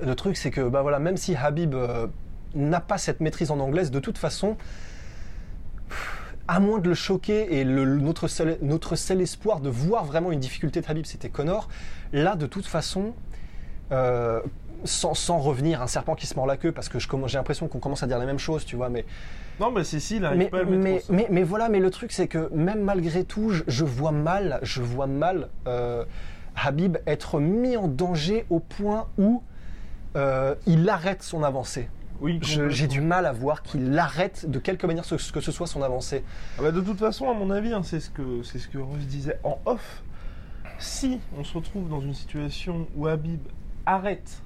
le 0.03 0.15
truc 0.15 0.37
c'est 0.37 0.51
que 0.51 0.69
bah 0.69 0.83
voilà, 0.83 0.99
même 0.99 1.17
si 1.17 1.35
Habib 1.35 1.75
euh, 1.75 2.07
n'a 2.55 2.81
pas 2.81 2.99
cette 2.99 3.21
maîtrise 3.21 3.51
en 3.51 3.61
anglaise, 3.61 3.91
de 3.91 4.01
toute 4.01 4.19
façon, 4.19 4.57
à 6.49 6.61
moins 6.61 6.79
de 6.79 6.89
le 6.89 6.95
choquer 6.95 7.59
et 7.59 7.65
le- 7.65 7.85
notre, 7.99 8.29
seul, 8.29 8.59
notre 8.63 8.97
seul 8.97 9.21
espoir 9.21 9.61
de 9.61 9.69
voir 9.69 10.05
vraiment 10.05 10.31
une 10.33 10.41
difficulté 10.41 10.81
de 10.81 10.87
Habib, 10.89 11.05
c'était 11.07 11.29
Connor. 11.29 11.69
Là, 12.13 12.37
de 12.37 12.47
toute 12.47 12.67
façon, 12.67 13.15
euh, 13.93 14.41
sans, 14.85 15.15
sans 15.15 15.39
revenir 15.39 15.83
un 15.83 15.87
serpent 15.87 16.15
qui 16.15 16.27
se 16.27 16.35
mord 16.35 16.47
la 16.47 16.57
queue, 16.57 16.73
parce 16.73 16.89
que 16.89 16.99
j'ai 16.99 17.39
l'impression 17.39 17.67
qu'on 17.69 17.79
commence 17.79 18.03
à 18.03 18.07
dire 18.07 18.19
la 18.19 18.27
même 18.27 18.39
chose, 18.39 18.65
tu 18.65 18.77
vois, 18.77 18.89
mais 18.91 19.05
Non, 19.59 19.71
mais 19.71 19.85
si, 19.85 20.01
si, 20.01 20.17
il 20.17 20.25
arrive 20.25 20.39
mais, 20.39 20.49
pas 20.49 20.65
mais, 20.65 21.03
mais, 21.09 21.27
mais 21.31 21.43
voilà, 21.43 21.69
mais 21.69 21.81
le 21.81 21.91
truc 21.91 22.13
c'est 22.13 22.29
que 22.29 22.49
même 22.53 22.83
malgré 22.83 23.25
tout, 23.25 23.51
je, 23.51 23.63
je 23.67 23.85
vois 23.85 24.13
mal, 24.13 24.59
je 24.63 24.83
vois 24.83 25.07
mal 25.07 25.49
euh, 25.67 26.05
Habib 26.55 26.99
être 27.07 27.41
mis 27.41 27.77
en 27.77 27.89
danger 27.89 28.45
au 28.51 28.61
point 28.61 29.09
où 29.19 29.43
euh, 30.17 30.55
il 30.67 30.89
arrête 30.89 31.23
son 31.23 31.43
avancée. 31.43 31.89
Oui, 32.21 32.39
J'ai 32.43 32.87
du 32.87 33.01
mal 33.01 33.27
à 33.27 33.33
voir 33.33 33.63
qu'il 33.63 33.99
arrête 33.99 34.49
de 34.49 34.59
quelque 34.59 34.87
manière 34.87 35.05
ce, 35.05 35.33
que 35.33 35.41
ce 35.41 35.53
soit 35.53 35.67
son 35.67 35.83
avancée. 35.83 36.25
Ah 36.59 36.63
bah, 36.63 36.73
de 36.73 36.81
toute 36.81 36.99
façon, 36.99 37.29
à 37.29 37.35
mon 37.35 37.51
avis, 37.51 37.73
hein, 37.73 37.83
c'est 37.83 38.01
ce 38.01 38.11
que 38.11 38.43
c'est 38.43 38.59
ce 38.59 38.69
que 38.69 38.79
Russ 38.79 39.07
disait 39.07 39.39
en 39.45 39.59
off. 39.67 40.03
Si 40.79 41.21
on 41.39 41.45
se 41.45 41.55
retrouve 41.55 41.89
dans 41.89 42.01
une 42.01 42.15
situation 42.15 42.87
où 42.97 43.07
Habib 43.07 43.41
arrête 43.87 44.43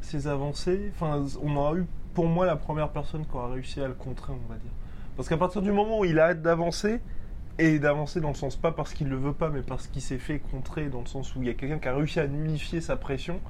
ses 0.00 0.26
avancées, 0.26 0.92
enfin, 0.94 1.24
on 1.42 1.56
aura 1.56 1.74
eu 1.74 1.86
pour 2.14 2.26
moi 2.26 2.46
la 2.46 2.56
première 2.56 2.90
personne 2.90 3.26
qui 3.26 3.34
aura 3.34 3.50
réussi 3.50 3.80
à 3.80 3.88
le 3.88 3.94
contrer, 3.94 4.32
on 4.32 4.52
va 4.52 4.58
dire. 4.58 4.70
Parce 5.16 5.28
qu'à 5.28 5.36
partir 5.36 5.62
du 5.62 5.72
moment 5.72 6.00
où 6.00 6.04
il 6.04 6.18
arrête 6.18 6.42
d'avancer, 6.42 7.00
et 7.58 7.78
d'avancer 7.78 8.20
dans 8.20 8.28
le 8.28 8.34
sens 8.34 8.56
pas 8.56 8.72
parce 8.72 8.92
qu'il 8.92 9.08
le 9.08 9.16
veut 9.16 9.32
pas, 9.32 9.48
mais 9.48 9.62
parce 9.62 9.86
qu'il 9.86 10.02
s'est 10.02 10.18
fait 10.18 10.38
contrer, 10.38 10.88
dans 10.88 11.00
le 11.00 11.06
sens 11.06 11.34
où 11.34 11.42
il 11.42 11.48
y 11.48 11.50
a 11.50 11.54
quelqu'un 11.54 11.78
qui 11.78 11.88
a 11.88 11.94
réussi 11.94 12.20
à 12.20 12.26
nullifier 12.26 12.80
sa 12.80 12.96
pression, 12.96 13.40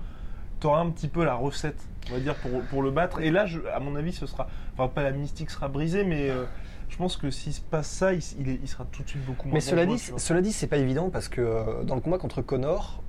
un 0.74 0.90
petit 0.90 1.08
peu 1.08 1.24
la 1.24 1.34
recette, 1.34 1.78
on 2.10 2.14
va 2.14 2.20
dire, 2.20 2.34
pour, 2.36 2.60
pour 2.62 2.82
le 2.82 2.90
battre. 2.90 3.20
Et 3.20 3.30
là, 3.30 3.46
je- 3.46 3.60
à 3.72 3.78
mon 3.80 3.94
avis, 3.96 4.12
ce 4.12 4.26
sera, 4.26 4.48
enfin, 4.74 4.88
pas 4.88 5.02
la 5.02 5.12
mystique 5.12 5.50
sera 5.50 5.68
brisée, 5.68 6.04
mais 6.04 6.28
euh, 6.30 6.44
je 6.88 6.96
pense 6.96 7.16
que 7.16 7.30
s'il 7.30 7.52
se 7.52 7.60
passe 7.60 7.88
ça, 7.88 8.12
il, 8.12 8.20
il 8.40 8.48
est- 8.48 8.58
il 8.62 8.68
sera 8.68 8.84
tout 8.90 9.02
de 9.02 9.08
suite 9.08 9.24
beaucoup 9.24 9.48
moins. 9.48 9.54
Mais 9.54 9.60
cela 9.60 9.86
dit, 9.86 9.98
cela 10.18 10.40
dit, 10.42 10.52
c'est 10.52 10.66
pas 10.66 10.76
évident 10.78 11.10
parce 11.10 11.28
que 11.28 11.40
euh, 11.40 11.82
dans 11.84 11.94
le 11.94 12.00
combat 12.00 12.18
contre 12.18 12.42
Connor, 12.42 13.02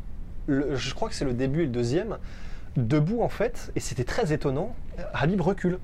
le- 0.48 0.76
je 0.76 0.94
crois 0.94 1.10
que 1.10 1.16
c'est 1.16 1.26
le 1.26 1.34
début 1.34 1.62
et 1.62 1.66
le 1.66 1.72
deuxième, 1.72 2.18
debout 2.76 3.22
en 3.22 3.30
fait, 3.30 3.72
et 3.76 3.80
c'était 3.80 4.04
très 4.04 4.34
étonnant, 4.34 4.76
Habib 5.14 5.42
recule. 5.42 5.80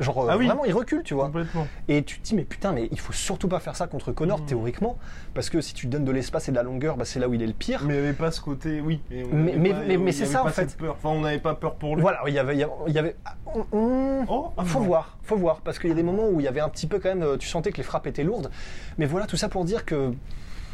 Genre 0.00 0.24
euh, 0.24 0.28
Ah 0.30 0.36
oui. 0.36 0.46
vraiment 0.46 0.64
il 0.64 0.72
recule, 0.74 1.02
tu 1.02 1.14
vois. 1.14 1.26
complètement. 1.26 1.66
Et 1.88 2.02
tu 2.02 2.18
te 2.18 2.24
dis 2.24 2.34
mais 2.34 2.44
putain 2.44 2.72
mais 2.72 2.88
il 2.90 2.98
faut 2.98 3.12
surtout 3.12 3.48
pas 3.48 3.60
faire 3.60 3.76
ça 3.76 3.86
contre 3.86 4.12
Connor 4.12 4.40
Mm. 4.40 4.46
théoriquement 4.46 4.98
parce 5.34 5.50
que 5.50 5.60
si 5.60 5.74
tu 5.74 5.86
donnes 5.86 6.04
de 6.04 6.10
l'espace 6.12 6.48
et 6.48 6.52
de 6.52 6.56
la 6.56 6.62
longueur, 6.62 6.96
bah, 6.96 7.04
c'est 7.04 7.20
là 7.20 7.28
où 7.28 7.34
il 7.34 7.42
est 7.42 7.46
le 7.46 7.52
pire. 7.52 7.82
Mais 7.84 7.94
il 7.94 8.00
n'y 8.00 8.06
avait 8.08 8.16
pas 8.16 8.30
ce 8.30 8.40
côté, 8.40 8.80
oui. 8.80 9.00
Mais, 9.10 9.54
Mais- 9.56 9.96
mais- 9.98 10.12
c'est 10.12 10.26
ça, 10.26 10.44
en 10.44 10.48
fait. 10.48 10.76
Peur. 10.76 10.96
Enfin, 10.98 11.10
on 11.10 11.20
n'avait 11.20 11.38
pas 11.38 11.54
peur 11.54 11.74
pour 11.76 11.94
lui. 11.96 12.02
Voilà, 12.02 12.20
il 12.26 12.34
y 12.34 12.38
avait, 12.38 12.54
il 12.86 12.92
y 12.94 12.98
avait, 12.98 13.16
ah, 13.24 13.34
on- 13.72 14.24
Oh, 14.28 14.48
ah 14.56 14.64
faut 14.64 14.80
non. 14.80 14.84
voir, 14.86 15.18
faut 15.22 15.36
voir, 15.36 15.60
parce 15.60 15.78
qu'il 15.78 15.88
y 15.90 15.92
a 15.92 15.96
des 15.96 16.02
moments 16.02 16.28
où 16.28 16.40
il 16.40 16.44
y 16.44 16.48
avait 16.48 16.60
un 16.60 16.68
petit 16.68 16.86
peu 16.86 16.98
quand 16.98 17.08
même, 17.08 17.22
euh, 17.22 17.36
tu 17.36 17.48
sentais 17.48 17.70
que 17.72 17.76
les 17.78 17.82
frappes 17.82 18.06
étaient 18.06 18.24
lourdes, 18.24 18.50
mais 18.98 19.06
voilà, 19.06 19.26
tout 19.26 19.36
ça 19.36 19.48
pour 19.48 19.64
dire 19.64 19.84
que 19.84 20.12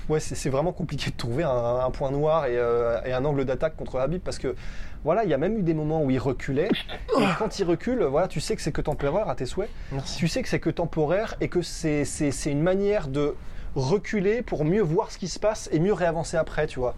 ouais, 0.09 0.21
c'est 0.21 0.35
c'est 0.37 0.51
vraiment 0.51 0.73
compliqué 0.73 1.11
de 1.11 1.17
trouver 1.17 1.43
un, 1.45 1.51
un 1.85 1.91
point 1.91 2.11
noir 2.11 2.47
et, 2.47 2.57
euh, 2.57 3.01
et 3.05 3.13
un 3.13 3.25
angle 3.25 3.45
d'attaque 3.45 3.77
contre 3.77 3.99
Habib, 3.99 4.21
parce 4.23 4.39
que 4.39 4.55
voilà, 5.07 5.23
il 5.25 5.31
y 5.31 5.35
a 5.35 5.39
même 5.39 5.57
eu 5.57 5.63
des 5.63 5.73
moments 5.73 6.03
où 6.03 6.11
il 6.11 6.19
reculait, 6.19 6.69
et 7.21 7.25
quand 7.39 7.59
il 7.61 7.65
recule, 7.65 8.03
voilà, 8.03 8.27
tu 8.29 8.41
sais 8.41 8.57
que 8.57 8.61
c'est 8.63 8.73
que 8.73 8.81
temporaire 8.83 9.29
à 9.29 9.37
tes 9.37 9.47
souhaits, 9.47 9.71
Merci. 9.93 10.19
tu 10.19 10.27
sais 10.29 10.43
que 10.43 10.49
c'est 10.49 10.59
que 10.61 10.69
temporaire 10.69 11.37
et 11.41 11.49
que 11.49 11.63
c'est 11.63 12.05
c'est- 12.05 12.33
c'est 12.33 12.51
une 12.51 12.61
manière 12.63 13.07
de 13.07 13.35
reculer 13.77 14.43
pour 14.43 14.65
mieux 14.65 14.83
voir 14.83 15.11
ce 15.13 15.19
qui 15.19 15.29
se 15.29 15.39
passe 15.39 15.69
et 15.73 15.79
mieux 15.79 15.93
réavancer 15.93 16.37
après, 16.37 16.67
tu 16.67 16.81
vois. 16.81 16.95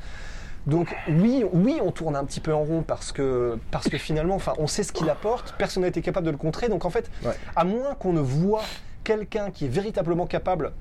Donc 0.66 0.88
oui, 1.09 1.44
oui, 1.53 1.81
on 1.83 1.92
tourne 1.92 2.16
un 2.16 2.25
petit 2.25 2.40
peu 2.40 2.53
en 2.55 2.62
rond 2.62 2.83
parce 2.83 3.12
que, 3.12 3.59
parce 3.71 3.88
que 3.88 3.99
finalement, 3.99 4.35
enfin, 4.37 4.55
on 4.59 4.66
sait 4.66 4.83
ce 4.83 4.92
qu'il 4.92 5.09
apporte, 5.11 5.55
personne 5.59 5.83
n'a 5.83 5.88
été 5.88 6.01
capable 6.03 6.27
de 6.27 6.31
le 6.31 6.37
contrer. 6.38 6.68
Donc 6.68 6.85
en 6.87 6.90
fait, 6.90 7.11
Ouais. 7.25 7.33
à 7.57 7.64
moins 7.64 7.94
qu'on 7.94 8.12
ne 8.14 8.21
voit 8.21 8.64
quelqu'un 9.05 9.51
qui 9.51 9.66
est 9.66 9.68
véritablement 9.68 10.27
capable 10.27 10.73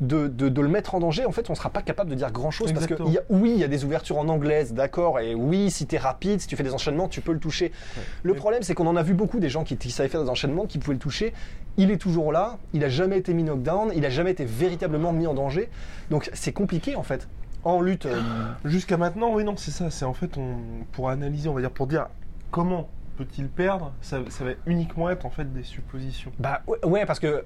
de, 0.00 0.28
de- 0.28 0.48
de 0.48 0.60
le 0.60 0.68
mettre 0.68 0.94
en 0.94 1.00
danger, 1.00 1.24
en 1.26 1.32
fait, 1.32 1.48
on 1.50 1.52
ne 1.52 1.56
sera 1.56 1.70
pas 1.70 1.82
capable 1.82 2.10
de 2.10 2.14
dire 2.14 2.30
grand-chose 2.30 2.72
parce 2.72 2.86
que 2.86 2.94
y 3.10 3.18
a- 3.18 3.22
oui, 3.30 3.52
il 3.54 3.58
y 3.58 3.64
a 3.64 3.68
des 3.68 3.84
ouvertures 3.84 4.18
en 4.18 4.28
anglaise, 4.28 4.72
d'accord, 4.72 5.18
et 5.20 5.34
oui, 5.34 5.70
si 5.70 5.86
tu 5.86 5.96
es 5.96 5.98
rapide, 5.98 6.40
si 6.40 6.46
tu 6.46 6.56
fais 6.56 6.62
des 6.62 6.72
enchaînements, 6.74 7.08
tu 7.08 7.20
peux 7.20 7.32
le 7.32 7.40
toucher. 7.40 7.72
Le 8.22 8.32
Mais- 8.32 8.38
problème, 8.38 8.62
c'est 8.62 8.74
qu'on 8.74 8.86
en 8.86 8.96
a 8.96 9.02
vu 9.02 9.14
beaucoup 9.14 9.40
des 9.40 9.48
gens 9.48 9.64
qui, 9.64 9.76
qui 9.76 9.90
savaient 9.90 10.08
faire 10.08 10.22
des 10.22 10.30
enchaînements, 10.30 10.66
qui 10.66 10.78
pouvaient 10.78 10.94
le 10.94 11.00
toucher. 11.00 11.32
Il 11.76 11.90
est 11.90 11.96
toujours 11.96 12.32
là, 12.32 12.58
il 12.72 12.84
a 12.84 12.88
jamais 12.88 13.18
été 13.18 13.34
mis 13.34 13.42
knockdown, 13.44 13.92
il 13.94 14.04
a 14.04 14.10
jamais 14.10 14.30
été 14.32 14.44
véritablement 14.44 15.12
mis 15.12 15.26
en 15.26 15.34
danger. 15.34 15.68
Donc 16.10 16.30
c'est 16.32 16.52
compliqué 16.52 16.96
en 16.96 17.02
fait. 17.02 17.28
En 17.64 17.80
lutte, 17.80 18.06
euh, 18.06 18.20
Jusqu'à 18.64 18.96
maintenant, 18.96 19.32
oui, 19.34 19.42
non, 19.44 19.56
c'est 19.56 19.70
ça. 19.72 19.90
C'est 19.90 20.04
en 20.04 20.14
fait, 20.14 20.36
on, 20.38 20.56
pour 20.92 21.10
analyser, 21.10 21.48
on 21.48 21.54
va 21.54 21.60
dire, 21.60 21.70
pour 21.70 21.86
dire 21.88 22.06
comment 22.50 22.88
peut-il 23.16 23.48
perdre, 23.48 23.92
ça, 24.00 24.20
ça 24.28 24.44
va 24.44 24.52
uniquement 24.66 25.10
être 25.10 25.26
en 25.26 25.30
fait 25.30 25.52
des 25.52 25.64
suppositions. 25.64 26.30
bah 26.38 26.62
ouais, 26.84 27.04
parce 27.04 27.18
que 27.18 27.44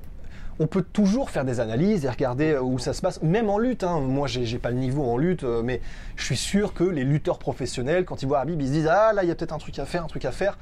on 0.63 0.67
peut 0.69 0.83
toujours 0.83 1.29
faire 1.31 1.45
des 1.45 1.59
analyses 1.59 2.05
et 2.05 2.09
regarder 2.09 2.53
euh, 2.53 2.63
où 2.63 2.79
ça 2.79 2.93
se 2.93 3.03
passe, 3.03 3.21
même 3.23 3.51
en 3.51 3.59
lutte. 3.59 3.83
hein. 3.83 4.01
Moi, 4.01 4.29
j'ai 4.29 4.59
pas 4.59 4.71
le 4.71 4.77
niveau 4.77 5.03
en 5.05 5.17
lutte, 5.17 5.43
euh, 5.43 5.63
mais 5.63 5.81
je 6.17 6.25
suis 6.25 6.37
sûr 6.37 6.73
que 6.73 6.85
les 6.85 7.03
lutteurs 7.05 7.39
professionnels, 7.39 8.05
quand 8.05 8.23
ils 8.23 8.27
voient 8.29 8.41
Habib, 8.41 8.61
ils 8.61 8.69
se 8.69 8.73
disent 8.73 8.87
ah 8.89 9.13
là, 9.13 9.25
il 9.25 9.29
y 9.29 9.33
a 9.33 9.35
peut-être 9.35 9.53
un 9.55 9.59
truc 9.59 9.79
à 9.79 9.85
faire, 9.87 10.05
un 10.05 10.09
truc 10.09 10.25
à 10.25 10.31
faire. 10.33 10.57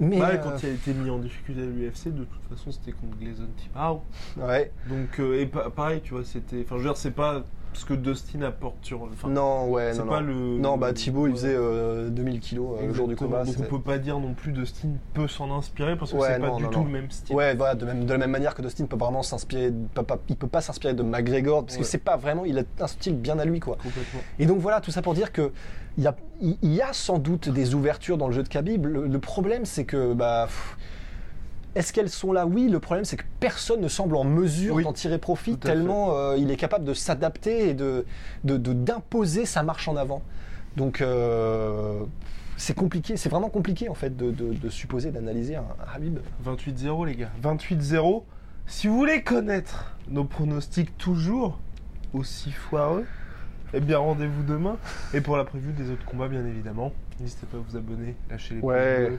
Mais 0.00 0.18
Bah, 0.18 0.30
euh, 0.32 0.38
quand 0.38 0.62
il 0.62 0.70
a 0.70 0.72
été 0.72 0.92
mis 0.94 1.08
en 1.10 1.18
difficulté 1.18 1.62
à 1.62 1.64
l'UFC, 1.66 2.06
de 2.12 2.24
toute 2.24 2.42
façon, 2.50 2.72
c'était 2.72 2.92
contre 2.92 3.16
Gleason 3.20 3.46
Timao. 3.56 4.02
ouais, 4.38 4.72
Donc, 4.88 5.20
euh, 5.20 5.40
et 5.40 5.46
pa- 5.46 5.70
pareil, 5.70 6.00
tu 6.02 6.14
vois, 6.14 6.24
c'était. 6.24 6.62
Enfin, 6.64 6.76
je 6.78 6.82
veux 6.82 6.88
dire, 6.88 6.96
c'est 6.96 7.10
pas 7.12 7.44
ce 7.74 7.84
que 7.84 7.94
Dustin 7.94 8.42
apporte 8.42 8.76
sur. 8.82 9.02
Enfin, 9.02 9.28
non, 9.28 9.68
ouais, 9.70 9.94
non, 9.94 10.06
pas 10.06 10.20
non. 10.20 10.26
le. 10.26 10.34
Non, 10.58 10.76
bah 10.78 10.92
Thibaut, 10.92 11.26
il 11.26 11.32
faisait 11.32 11.54
euh, 11.56 12.08
2000 12.10 12.40
kilos 12.40 12.78
euh, 12.80 12.86
le 12.86 12.92
jour 12.92 13.08
du 13.08 13.16
combat. 13.16 13.44
Donc, 13.44 13.54
on 13.58 13.62
peut 13.62 13.80
pas 13.80 13.98
dire 13.98 14.18
non 14.18 14.34
plus 14.34 14.52
Dustin 14.52 14.88
peut 15.14 15.28
s'en 15.28 15.50
inspirer 15.56 15.96
parce 15.96 16.12
que 16.12 16.16
Ouais, 16.16 16.28
c'est 16.34 16.40
pas 16.40 16.48
non, 16.48 16.56
du 16.58 16.64
non, 16.64 16.70
tout 16.70 16.84
le 16.84 16.90
même 16.90 17.10
style. 17.10 17.34
Ouais, 17.34 17.54
voilà, 17.54 17.74
de, 17.74 17.84
même, 17.84 18.04
de 18.04 18.12
la 18.12 18.18
même 18.18 18.30
manière 18.30 18.54
que 18.54 18.62
Dustin 18.62 18.86
peut 18.86 18.96
vraiment 18.96 19.22
s'inspirer, 19.22 19.72
il 20.28 20.36
peut 20.36 20.46
pas 20.48 20.60
s'inspirer 20.60 20.94
de 20.94 21.02
McGregor 21.02 21.64
parce 21.64 21.74
Ouais. 21.76 21.80
que 21.82 21.86
c'est 21.86 21.98
pas 21.98 22.16
vraiment, 22.16 22.44
il 22.44 22.58
a 22.58 22.62
un 22.80 22.86
style 22.86 23.16
bien 23.16 23.38
à 23.38 23.44
lui 23.44 23.60
quoi. 23.60 23.76
Complètement. 23.76 24.20
Et 24.38 24.46
donc 24.46 24.58
voilà, 24.58 24.80
tout 24.80 24.90
ça 24.90 25.02
pour 25.02 25.14
dire 25.14 25.32
que 25.32 25.52
il 25.98 26.04
y 26.04 26.06
a, 26.06 26.14
y 26.62 26.80
a 26.80 26.92
sans 26.92 27.18
doute 27.18 27.48
des 27.50 27.74
ouvertures 27.74 28.16
dans 28.16 28.26
le 28.26 28.32
jeu 28.32 28.42
de 28.42 28.48
Khabib. 28.48 28.86
Le, 28.86 29.06
le 29.06 29.18
problème 29.18 29.64
c'est 29.66 29.84
que 29.84 30.14
bah 30.14 30.44
pff, 30.46 30.76
est-ce 31.74 31.92
qu'elles 31.92 32.10
sont 32.10 32.32
là? 32.32 32.46
Oui. 32.46 32.68
Le 32.68 32.80
problème 32.80 33.04
c'est 33.04 33.16
que 33.16 33.24
personne 33.40 33.80
ne 33.80 33.88
semble 33.88 34.16
en 34.16 34.24
mesure 34.24 34.74
Oui, 34.74 34.84
d'en 34.84 34.92
tirer 34.92 35.18
profit 35.18 35.56
tellement 35.56 36.16
euh, 36.16 36.36
il 36.38 36.50
est 36.50 36.56
capable 36.56 36.84
de 36.84 36.94
s'adapter 36.94 37.68
et 37.70 37.74
de 37.74 38.04
de- 38.44 38.56
de- 38.56 38.72
d'imposer 38.72 39.46
sa 39.46 39.62
marche 39.62 39.88
en 39.88 39.96
avant. 39.96 40.22
Donc 40.76 41.00
euh, 41.00 42.00
c'est 42.56 42.74
compliqué, 42.74 43.16
c'est 43.16 43.28
vraiment 43.28 43.48
compliqué 43.48 43.88
en 43.88 43.94
fait 43.94 44.16
de, 44.16 44.30
de- 44.30 44.52
de 44.54 44.68
supposer, 44.68 45.10
d'analyser 45.10 45.56
un, 45.56 45.60
un 45.62 45.94
Habib. 45.96 46.18
28-0 46.46 47.06
les 47.06 47.16
gars. 47.16 47.30
28-0. 47.42 48.22
Si 48.66 48.86
vous 48.86 48.96
voulez 48.96 49.22
connaître 49.22 49.96
nos 50.08 50.24
pronostics 50.24 50.96
toujours 50.98 51.58
aussi 52.14 52.52
foireux, 52.52 53.04
eh 53.74 53.80
bien 53.80 53.98
rendez-vous 53.98 54.42
demain. 54.44 54.76
Et 55.14 55.20
pour 55.20 55.36
la 55.36 55.44
prévue 55.44 55.72
des 55.72 55.90
autres 55.90 56.04
combats 56.04 56.28
bien 56.28 56.44
évidemment, 56.46 56.92
n'hésitez 57.20 57.46
pas 57.46 57.56
à 57.56 57.60
vous 57.66 57.76
abonner, 57.76 58.14
lâcher 58.30 58.54
les 58.56 58.60
Ouais. 58.60 59.18